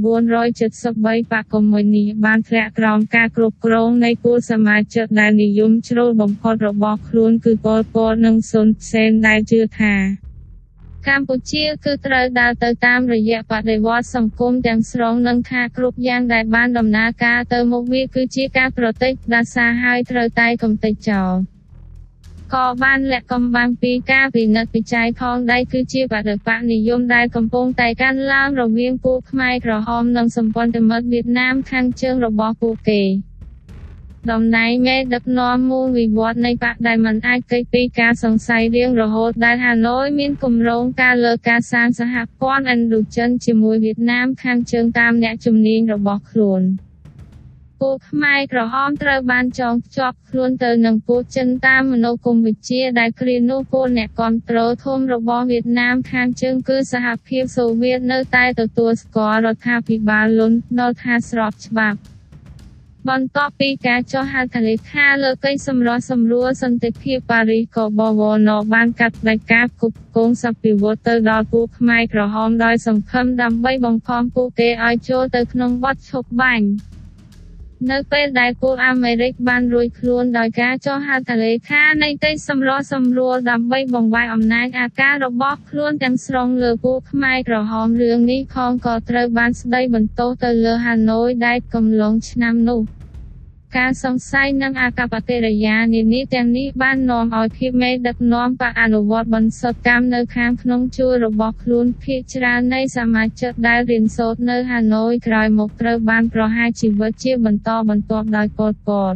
[0.00, 9.94] 1973បកកុម្មុយនីបានធ្លាក់ក្រោមការគ្រប់គ្រងនៃគូសមាជិកដែលនិយមជ្រុលបំផុតរបស់ខ្លួនគឺប៉ុលពតនិងសុនសេនដែលជឿថា
[11.08, 21.55] កម្ពុជាគឺត្រូវដើរទៅតាមរយៈបដិវត្តសង្គមទាំងស្រុងនិងថាគ្រប់យ៉ាងដែលបានដំណើរការទៅមុខវាគឺជាការប្រតិចដាសាហើយត្រូវតែកំទេចចោល
[22.54, 33.02] ក៏បានលាក់កំបាំងពីការពិនិត្យវិจัยផងដែរគឺជាបដិបកនិយមដែលកំពុងតែកើនឡើងរវាងពួកខ្មែរក្រហមនិងសម្ព័ន្ធមិត្តវៀតណាមខាងជើងរបស់ពួកគេ
[34.30, 46.62] តំណែងមេដឹកនាំមូលវិវត្តនៃបកដែលមិនអាចគេចពីការសង្ស័យរៀងរហូតដែលហាណូយមានគម្រោងការលើការសាងសហព័ន្ធឥណ្ឌូចិនជាមួយវៀតណាមខាងជើងតាមអ្នកជំនាញរបស់ខ្លួន។
[47.80, 61.98] ពួកខ្មែរក្រហមត្រូវបានចងភ្ជាប់ខ្លួនទៅនឹងពួកចិនតាមមនោគមវិជ្ជាដែលគ្រានោះពួកអ្នកគ្រប់គ្រងធំរបស់វៀតណាមខាងជើងគឺសហភាពសូវៀតនៅតែទទួលស្គាល់រដ្ឋាភិបាលលន់នល់ថាស្របច្បាប់
[63.08, 76.66] បន្ទាប់ពីការចុះហត្ថលេខាលើកិច្ចសម្រោះសម្រួលសន្តិភាពប៉ារីសក៏បវរណបានកាត់ផ្តាច់ការគប់គងសព្វវត្តទៅដល់ពួកខ្មែរក្រហមដោយសង្ឃឹមដើម្បីបង្ខំពួកគេឲ្យចូលទៅក្នុងបទឈប់បាញ់
[77.90, 92.80] នៅពេលដែលពួកអាមេរិកបានរួចខ្លួនដោយការចុះហត្ថលេខានៃកិច្ចសម្រុះសម្រួលដើម្បីបង្វែរអំណាចអាការរបស់ខ្លួនទាំងស្រុងលើពួកខ្មែរក្រហមរឿងនេះផងក៏ត្រូវបានស្ដីបន្ទោសទៅលើហាណូយដែលកំឡុងឆ្នាំនោះ។
[93.76, 109.14] ការសង្ស័យនិងអាកប្បកិរិយានានាទាំងនេះបាននាំឲ្យភាពមេដឹកនាំបកអនុវត្តបន្សុទ្ធកម្មនៅខាងក្នុងជួររបស់ខ្លួនភាគច្រើននៃសមាជិកដែលរៀនសូត្រនៅហាណូយក្រោយមកត្រូវបានប្រហារជីវិតជាបន្តបន្ទាប់ដោយប៉ុលពត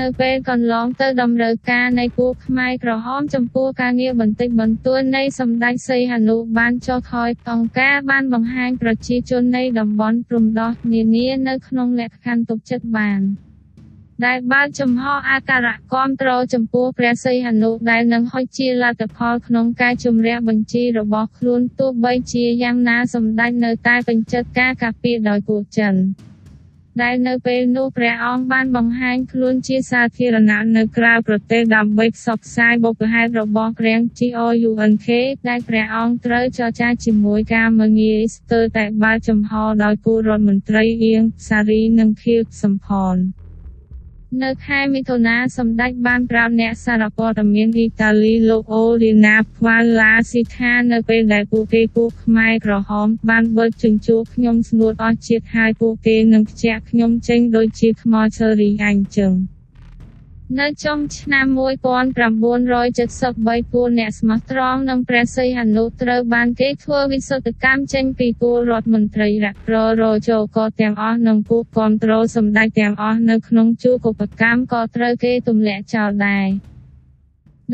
[0.00, 13.20] នៅពេលកន្លងទៅតម្រូវការនៃពួកខ្មែរក្រហមចំពោះការងារបន្តិចបន្តួចនៃសម្ដេចសីហនុបានចុះថយអង្គការបានបង្ហាញប្រជាជននៃតំបន់ព្រំដោះនានានៅក្នុងលក្ខខណ្ឌទុកចិត្តបាន
[14.24, 25.94] ដែលបើកចំហអាការៈគាំទ្រចំពោះព្រះសីហនុដែលនឹងហុចជាលទ្ធផលក្នុងការជំរះបញ្ជីរបស់ខ្លួនទោះបីជាយ៉ាងណាសម្ដេចនៅតែបញ្ចិតការការពារដោយពួកចិន។
[27.02, 35.08] ដែលនៅពេលនោះព្រះអង្គបានបង្ហាញខ្លួនជាសាធារណៈនៅក្រៅប្រទេសដើម្បីផ្សព្វផ្សាយបុព្វហេតុរបស់គ្រាំង GOUNK
[35.48, 39.52] ដែលព្រះអង្គត្រូវចរចាជាមួយការមងាយស្ទើរតែបើកចំហ
[39.84, 43.16] ដោយពលរដ្ឋមន្ត្រីអៀងសារីនិងខៀវសំផន។
[44.42, 59.32] នៅខែមិថុនាសម្ដេចបានប្រាប់អ្នកសារព័ត៌មានអ៊ីតាលីលោកអូលីណាផ្វាឡាស៊ីថានៅពេលដែលពួកគេពួកខ្មែរក្រហមបានបើកជញ្ជូខ្ញុំស្ងួតអស់ជាតិហើយពួកគេនឹងខ្ជះខ្ញុំចេញដូចជាថ្មឈើរីអញចឹង។
[60.60, 76.46] នៅចុងឆ្នាំ1973ពលអ្នកស្មោះត្រង់និងព្រះសីហនុត្រូវបានគេធ្វើវិសុទ្ធកម្មចេញពីពលរដ្ឋមន្ត្រីរកររជោក៏ទាំងអស់និងពួកគ្រប់គ្រងសម្ដេចទាំងអស់នៅក្នុងជួរកុបកម្មក៏ត្រូវគេទម្លាក់ចោលដែរ។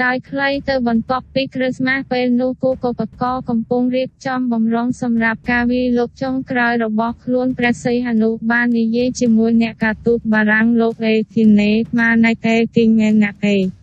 [0.03, 13.80] ដោយខ្លីទៅបន្ទាប់ពីគ្រិស្មាសពេលនោះគូកបកកំពុងរៀបចំបំរុងសម្រាប់ការវាយលុកចុងក្រោយរបស់ខ្លួនព្រះសីហនុបាននិយាយជាមួយអ្នកការទូតបារាំងលោកអេធីណេម៉ាណៃតេទីងមេណាកេ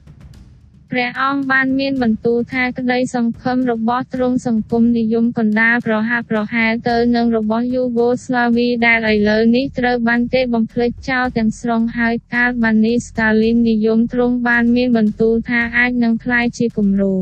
[0.92, 17.16] ព្រះអង្គបានមានបន្ទូលថាក្តីសង្ឃឹមរបស់ទ្រង់សង្គមនិយមកណ្ដាលប្រហាក់ប្រហែលទៅនឹងរបស់យូហ្គោស្លាវីដែលឥឡូវនេះត្រូវបានគេបំភ្លេចចោលទាំងស្រុងហើយកាលបាននេះស្តាលីននិយមទ្រង់បានមានបន្ទូលថាអាចនឹងក្លាយជាគំរូ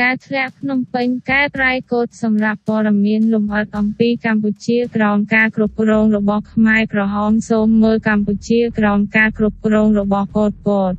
[0.00, 10.92] ការធ្លាក់ភ្នំពេញកែប្រែកូដសម្រាប់ព័ត៌មានលម្អិតអំពីកម្ពុជាក្រោមការគ្រប់គ្រងរបស់ខ្មែរក្រហមសូមមើលកម្ពុជាក្រោមការគ្រប់គ្រងរបស់ប៉ុលពត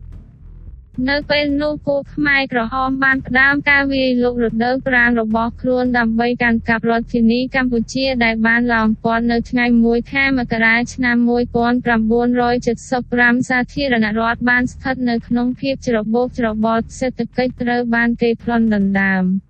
[1.09, 19.25] នៅពេលនោះពួកខ្មែរក្រហមបានផ្ដើមការវាយលុករដូវប្រាំងរបស់ខ្លួនដើម្បីកាន់កាប់រដ្ឋធានីកម្ពុជាដែលបានឡោមព័ទ្ធនៅថ្ងៃ1ខែមករាឆ្នាំ1975សាធារណរដ្ឋបានស្ថិតនៅក្នុងភាពច្របូកច្របល់សេដ្ឋកិច្ចត្រូវបានគេប្លន់ដណ្ដើម។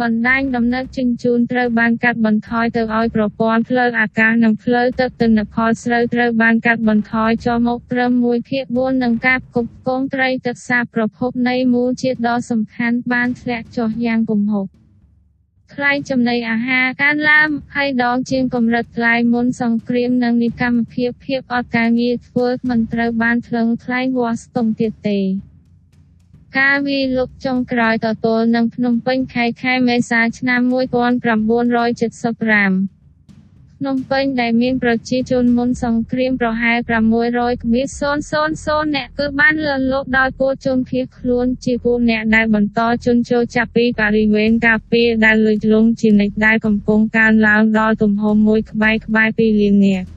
[0.00, 14.66] បណ្ដាញដំណឹកជញ្ជូនត្រូវបានកាត់បន្ថយទៅឲ្យប្រព័ន្ធផ្លូវអាកាសនិងផ្លូវទឹកទិន្នផលស្រូវត្រូវបានកាត់បន្ថយចូលមកត្រឹម1ភាគ4នឹងការផ្គត់ផ្គង់ត្រីទឹកសាបប្រភពនៃមូលជាតិដ៏សំខាន់បានធ្លាក់ចុះយ៉ាងគំហុក
[15.74, 25.20] ថ្លៃចំណីអាហារកើនឡើង20ដងជាងកម្រិតថ្លៃមុនសង្គ្រាមនិងនិកម្មភាពភាពអត់ការងារធ្វើមិនត្រូវបានថ្លឹងថ្លែងវាស់ស្ទង់ទៀតទេ
[26.56, 32.98] ការវាយលុកចុងក្រោយតទល់នឹងភ្នំពេញខែខែមេសាឆ្នាំ1975
[33.80, 36.90] ភ្នំពេញដែលមានប្រជាជនមុនសង្គ្រាមប្រហែល600.000
[38.94, 50.08] អ្នកគឺបានលលកដោយពួកជនភៀសខ្លួនជាពួកអ្នកដែលបន្តជន់ចូលចាប់ពីបរិវេណការពារដែលលុយលងជានិច្ចដែលកំពុងកើនឡើងដល់ទំហំមួយក្បែរក្បែរ2លាននាក់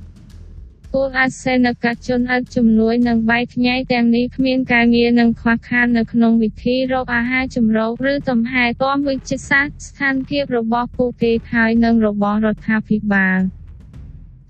[0.93, 13.39] ពលអាសេនកជនឥតជំនួយនិងបែកខ្ញែកទាំងនេះគ្មានការងារនិងខ្វះខាតនៅក្នុងវិធីរកអាហារចម្រុះឬទំហែទាំវិជ្ជសាស្ត្រស្ថានភាពរបស់ពួកគេហើយនិងរបស់រដ្ឋាភិបាល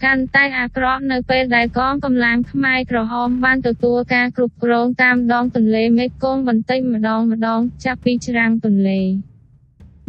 [0.03, 9.01] កាន់តែអាក្រក់នៅពេលដែលកងកម្លាំងខ្មែរក្រហមបានទទួលការគ្រប់គ្រងតាមដងទន្លេមេគង្គបន្តិចម្ដងម្ដងចាប់ពីច្រាំងទន្លេ។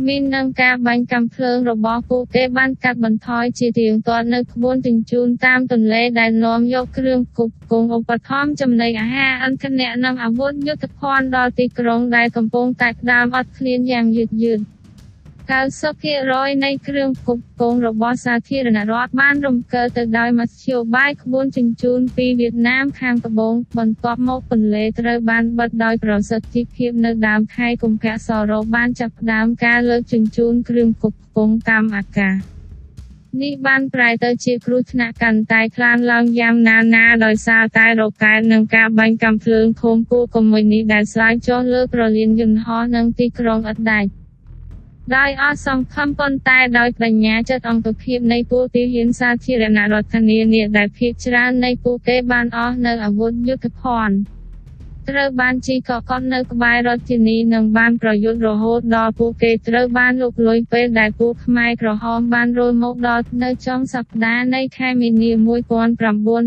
[0.07, 14.61] មាននឹងការបាញ់កាំភ្លើងរបស់ពួកគេបានកាត់បន្ថយជាទៀងទាត់នៅក្បួនជញ្ជូនតាមទន្លេដែលនាំយកគ្រឿងគប់គងឧបត្ថម្ភចំណីអាហារអន្តរជាតិនិងអាវុធយុទ្ធភ័ណ្ឌដល់ទីក្រុងដែលកំពុងតែផ្ដើមអត់ឃ្លានយ៉ាងយឺតយឺត។
[15.53, 32.35] 90%នៃគ្រឿងផ្គត់ផ្គង់របស់សាធារណរដ្ឋបានរំកិលទៅដោយមធ្យោបាយក្បួនជញ្ជូនពីវៀតណាមខាងត្បូងបន្ទាប់មកពន្លេត្រូវបានបិទដោយប្រសិទ្ធភាពនៅដើមខែកុម្ភៈសរោបានចាប់ផ្ដើមការលើកជញ្ជូនគ្រឿងផ្គត់ផ្គង់តាមអាកាស
[33.43, 44.11] នេះបានប្រែទៅជាគ្រោះថ្នាក់កាន់តែខ្លាំងឡើងយ៉ាងណាណាដោយសារតែរ៉ុកែតនិងការបាញ់កាំភ្លើងឃុំគូកុំមួយនេះដែលស្លាយចុះលើប្រលានយន្តហោះនិងទីក្រុងឥតដាច់
[45.17, 54.17] ដោយអស់សង្ឃឹមប៉ុន្តែដោយបញ្ញាចិត្តអង្គភាពនៃពួកទាហានសាធារណរដ្ឋនានាដែលភាគច្រើននៃពួកគេបានអស់នៅអាវុធយុទ្ធភ័ណ្ឌ
[55.11, 65.31] ត្រូវបានជីកកត់នៅក្បែររដ្ឋធានីនិងបានប្រយុទ្ធរហូតដល់ពួកគេត្រូវបានលុកលុយពេលដែលពួកខ្មែរក្រហមបានរុលមកដល់នៅចុងសប្តាហ៍នៃខែមីនា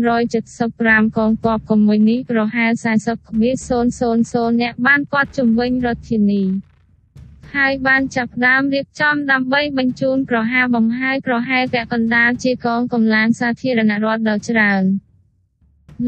[0.06, 2.70] 1975កងទ័ពកុម្មុយនីប្រហែល
[3.46, 6.44] 40.000នាក់បានពាត់ជំវិញរដ្ឋធានី
[7.54, 14.84] ហើយបានចាប់ផ្ដើមរៀបចំដើម្បីបញ្ជូនប្រហាបង្ហាយប្រហែលពាក់កណ្ដាលជាកងកម្លាំងសាធារណរដ្ឋដ៏ច្រើន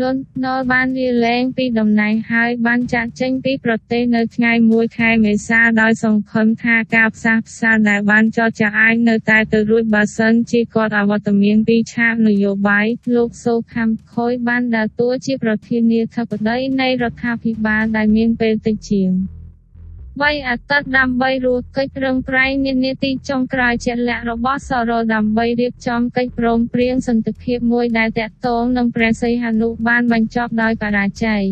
[0.01, 19.13] លន់ណលបានវាលែងពីតំណែងហើយបានចាក់ចេញពីប្រទេសនៅថ្ងៃ1ខែមេសាដោយសង្ឃឹមថាការផ្សះផ្សាដែលបានចរចាអាចនៅតែទៅរួចបើសិនជាគាត់អវត្តមានពីឆាកនយោបាយលោកសូខំខុយបានដើរតួជាប្រធានាធិបតីនៃរដ្ឋាភិបាលដែលមានពេលតិចជាង។
[20.27, 31.45] 3អាទិត្យដើម្បីរួចកិច្ចប្រឹងប្រែងនានាទីចុងក្រោយជាក់លាក់របស់សរោដើម្បីរៀបចំកិច្ចព្រមព្រៀងសន្តិភាពមួយដែលតាក់ទងនឹងព្រះសីហនុបានបញ្ចប់ដោយបរាជ័យ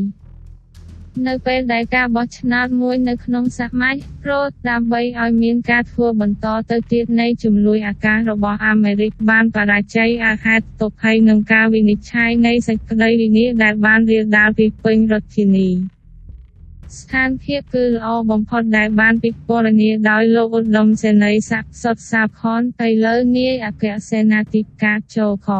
[1.27, 3.95] នៅពេលដែលការបោះឆ្នោតមួយនៅក្នុងសម័យ
[4.25, 15.71] ប្រូតដើម្បីឲ្យមានការធ្វើបន្តទៅទៀតនៃជំនួយអាកាសរបស់អាមេរិកបានបរាជ័យអាហេតុទុកហើយនឹងការវិនិច្ឆ័យនៃសេចក្តីវិនិច្ឆ័យដែលបានរាលដាលពីពេញរដ្ឋធានី។
[16.99, 25.51] ស្ថានភាពគឺល្អបំផុតដែលបានពិពណ៌នាដោយលោកឧត្តមសេនីយ៍ស័ក្តិសុតសាខនទៅលើនាយអគ្គសេនាធិការចូលខ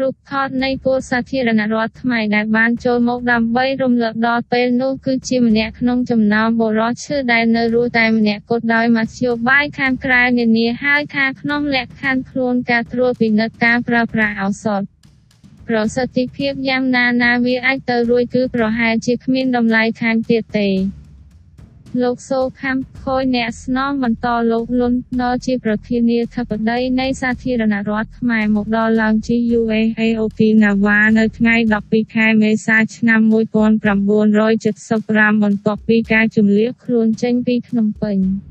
[0.00, 14.97] រូបថតនៃពលសាធារណរដ្ឋថ្មីដែលបានចូលមកដើម្បីរំលឹកដល់ពេលនោះគឺជាម្នាក់ក្នុងចំណោមបុរសឈឺដែលនៅរស់តែម្នាក់គត់ដោយមធ្យោបាយខាងក្រៅនានាហើយថាក្នុងលក្ខខណ្ឌខ្លួនការត្រួតពិនិត្យការប្រើប្រាស់ឱសថ
[15.68, 20.68] ប្រសិទ្ធភាពយ៉ាងណាណាវាអាចទៅរួចគឺប្រហែលជាគ្មានតម្លៃខាងទៀតទេ
[22.02, 31.54] លោកសូខាំខូយអ្នកស្នងបន្តលោកលុនណជាប្រធានាធិបតីនៃសាធារណរដ្ឋខ្មែរមកដល់ឡើងជា UAAOP Nava នៅថ្ងៃ
[31.86, 33.20] 12ខែមេសាឆ្នាំ
[34.56, 38.18] 1975បន្ទាប់ពីការជម្លៀសខ្លួនចេញពីភ្នំពេញ។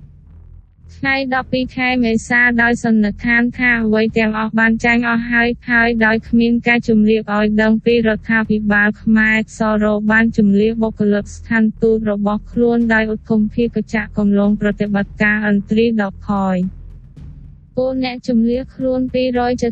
[0.98, 1.16] ថ្ងៃ
[1.48, 16.58] 12ខែមេសាដោយសន្និដ្ឋានថាអ្វីទាំងអស់បានចាញ់អស់ហើយហើយដោយគ្មានការជំរាបឲ្យដឹងពីរដ្ឋាភិបាលខ្មែរសរោបានជំរាបបុគ្គលិកស្ថានទូតរបស់ខ្លួនដោយឧទ្ធម្ភាគចក្រកំឡុងប្រតិបត្តិការអន្តរីដកខយ
[17.78, 19.01] ពលអ្នកជំនះខ្លួន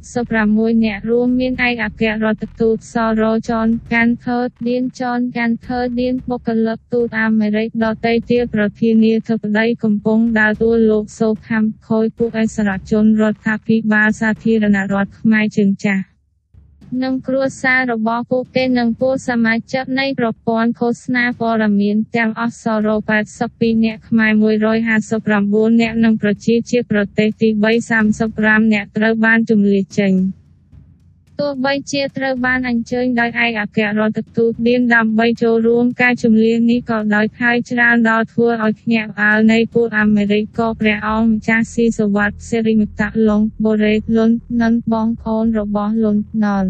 [0.06, 16.15] 276អ្នករួមមានឯកអគ្គរដ្ឋទូតសរចនកាន់ថឺឌៀនចនកាន់ថឺឌៀនបុគ្គលិកទូតអាមេរិកដទៃទៀតប្រធានាធិបតីកំពុងដើរតួលោកសូខាំខូយពួកអិសរាជជនរដ្ឋាភិបាលសាធារណរដ្ឋខ្មែរជើងចាស់
[17.04, 23.00] និងគ្រួសាររបស់ពួកគេនិងពួកសមាជិកនៃប្រព័ន្ធឃោសនាព័ត៌មានទាំងអស់សរុប
[23.44, 24.32] 82នាក់ខ្មែរ
[25.02, 27.66] 159នាក់និងប្រជាជាតិប្រទេសទី3
[28.22, 30.14] 35នាក់ត្រូវបានជំនឿចេញ
[31.40, 44.32] ទោះបីជាត្រូវបានអញ្ជើញដោយឯកអគ្គរដ្ឋទូតឌៀនដើម្បីចូលរួមការជំនឿនេះក៏ដោយហើយច្រើនដល់ធ្វើឲ្យភ្ញាក់ផ្អើលនៃពួកអាមេរិកក៏ព្រះអង្គម្ចាស់ស៊ីសវត្តសិរិមតៈឡុងបូរ៉េលុន
[44.62, 46.66] និងបងប្អូនរបស់លុនណល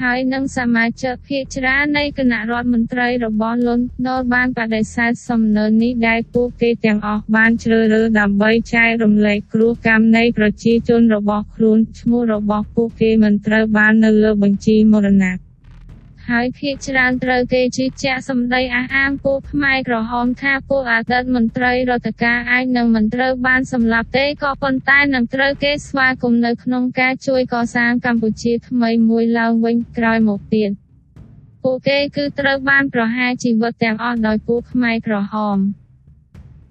[0.00, 15.51] ហើយនិងសមាជិកភាគច្រើននៃគណៈរដ្ឋមន្ត្រីរបស់លន់ណូលបានបដិសេធសំណើនេះដែលពួកគេទាំងអស់បានជ្រើសរើសដើម្បីចែករំលែកគ្រោះកម្មនៃប្រជាជនរបស់ខ្លួនឈ្មោះរបស់ពួកគេមិនត្រូវបាននៅលើបញ្ជីមរណៈ
[16.30, 30.70] ហើយភាគច្រើនត្រូវគេជឿជាក់សម្ដីអះអាងពួកខ្មែរក្រហមថាពួកអតីតមន្ត្រីរដ្ឋការអាចនឹងមិនត្រូវបានសម្លាប់ទេក៏ប៉ុន្តែនឹងត្រូវគេស្វាគមន៍នៅក្នុងការជួយកសាងកម្ពុជាថ្មីមួយឡើងវិញក្រោយមកទៀត
[31.62, 35.58] ពួកគេគឺត្រូវបានប្រហារជីវិតទាំងអស់ដោយពួកខ្មែរក្រហម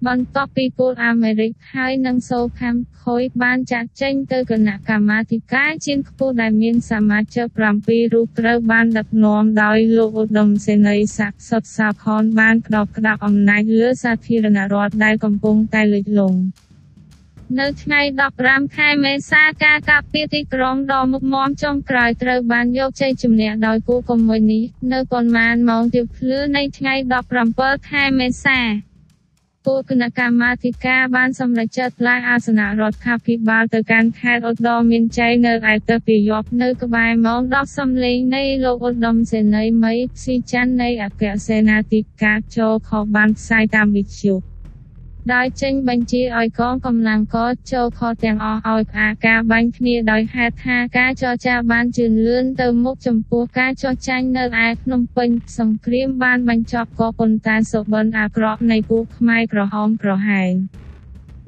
[0.08, 7.46] បន្ទាប់ពីពលអាមេរិកហើយនិងសូខាំខូយបានចាត់ចេញទៅគណៈកម្មាធិការជាខ្ពស់ដែលមានសមាជិក
[7.80, 16.38] 7រូបត្រូវបានដឹកនាំដោយលោកឧត្តមសេនីយ៍ស័ក្តិសុតសាផនបានក្តោបក្តាប់អំណាចលើសាធារណរដ្ឋដែលកំពុងតែលិចលង់
[17.60, 18.00] នៅថ្ងៃ
[18.38, 26.94] 15ខែមេសាការកាប់ពីទីក្រុងដ៏មុខមាំចុងក្រោយត្រូវបានយកជ័យជំនះដោយពួកកុម្មុយនីសនៅប៉ុន្មានម៉ោងទៀបភ្លឺនៃថ្ងៃ
[27.42, 28.60] 17ខែមេសា
[29.66, 44.51] ពួកគណៈកម្មាធិការបានសម្រេចចាត់ឡើងអាសនៈរដ្ឋាភិបាលទៅកាន់ខេត្តឧត្តរមានជ័យនៅឯទឹកពីយប់នៅក្បែរម៉ោង10សំលេងនៃលោកឧត្តមសេនីយ៍មីស៊ីច័ន្ទនៃអគ្គសេនាធិការចូលខបានផ្សាយតាមវិទ្យុ
[45.30, 47.36] ដោយចេញបញ្ជាឲ្យកងកម្លាំងក
[47.72, 60.52] ចូលខទាំងអស់ឲ្យផ្អាកការបាញ់គ្នាដោយហេតុថាការចរចាបានជឿនលឿនទៅមុខចំពោះការចោះចាញ់នៅឯភ្នំពេញសង្គ្រាមបានបញ្ចប់ក៏ប៉ុន្តែសុបិនអាក្រក់នៃពួកខ្មែរក្រហមក្រហែង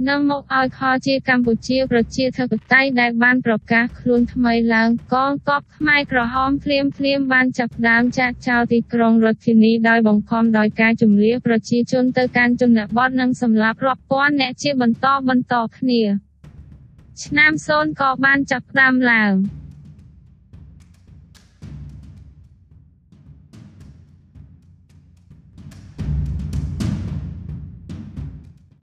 [0.08, 16.02] នាំមកឲ្យខជាកម្ពុជាប្រជាធិបតេយ្យដែលបានប្រកាសខ្លួនថ្មីឡើងកងទ័ពខ្មែរក្រហមភ្លាមភ្លាមបានចាប់ផ្ដើមចាក់ចោលទីក្រុងរដ្ឋធានីដោយបង្ខំដោយការជំនះប្រជាជនទៅកាន់ជនបទនិងសម្លាប់រាប់ពាន់អ្នកជាបន្តបន្តគ្នា
[17.22, 19.32] ឆ្នាំសូនក៏បានចាប់ផ្ដើមឡើង។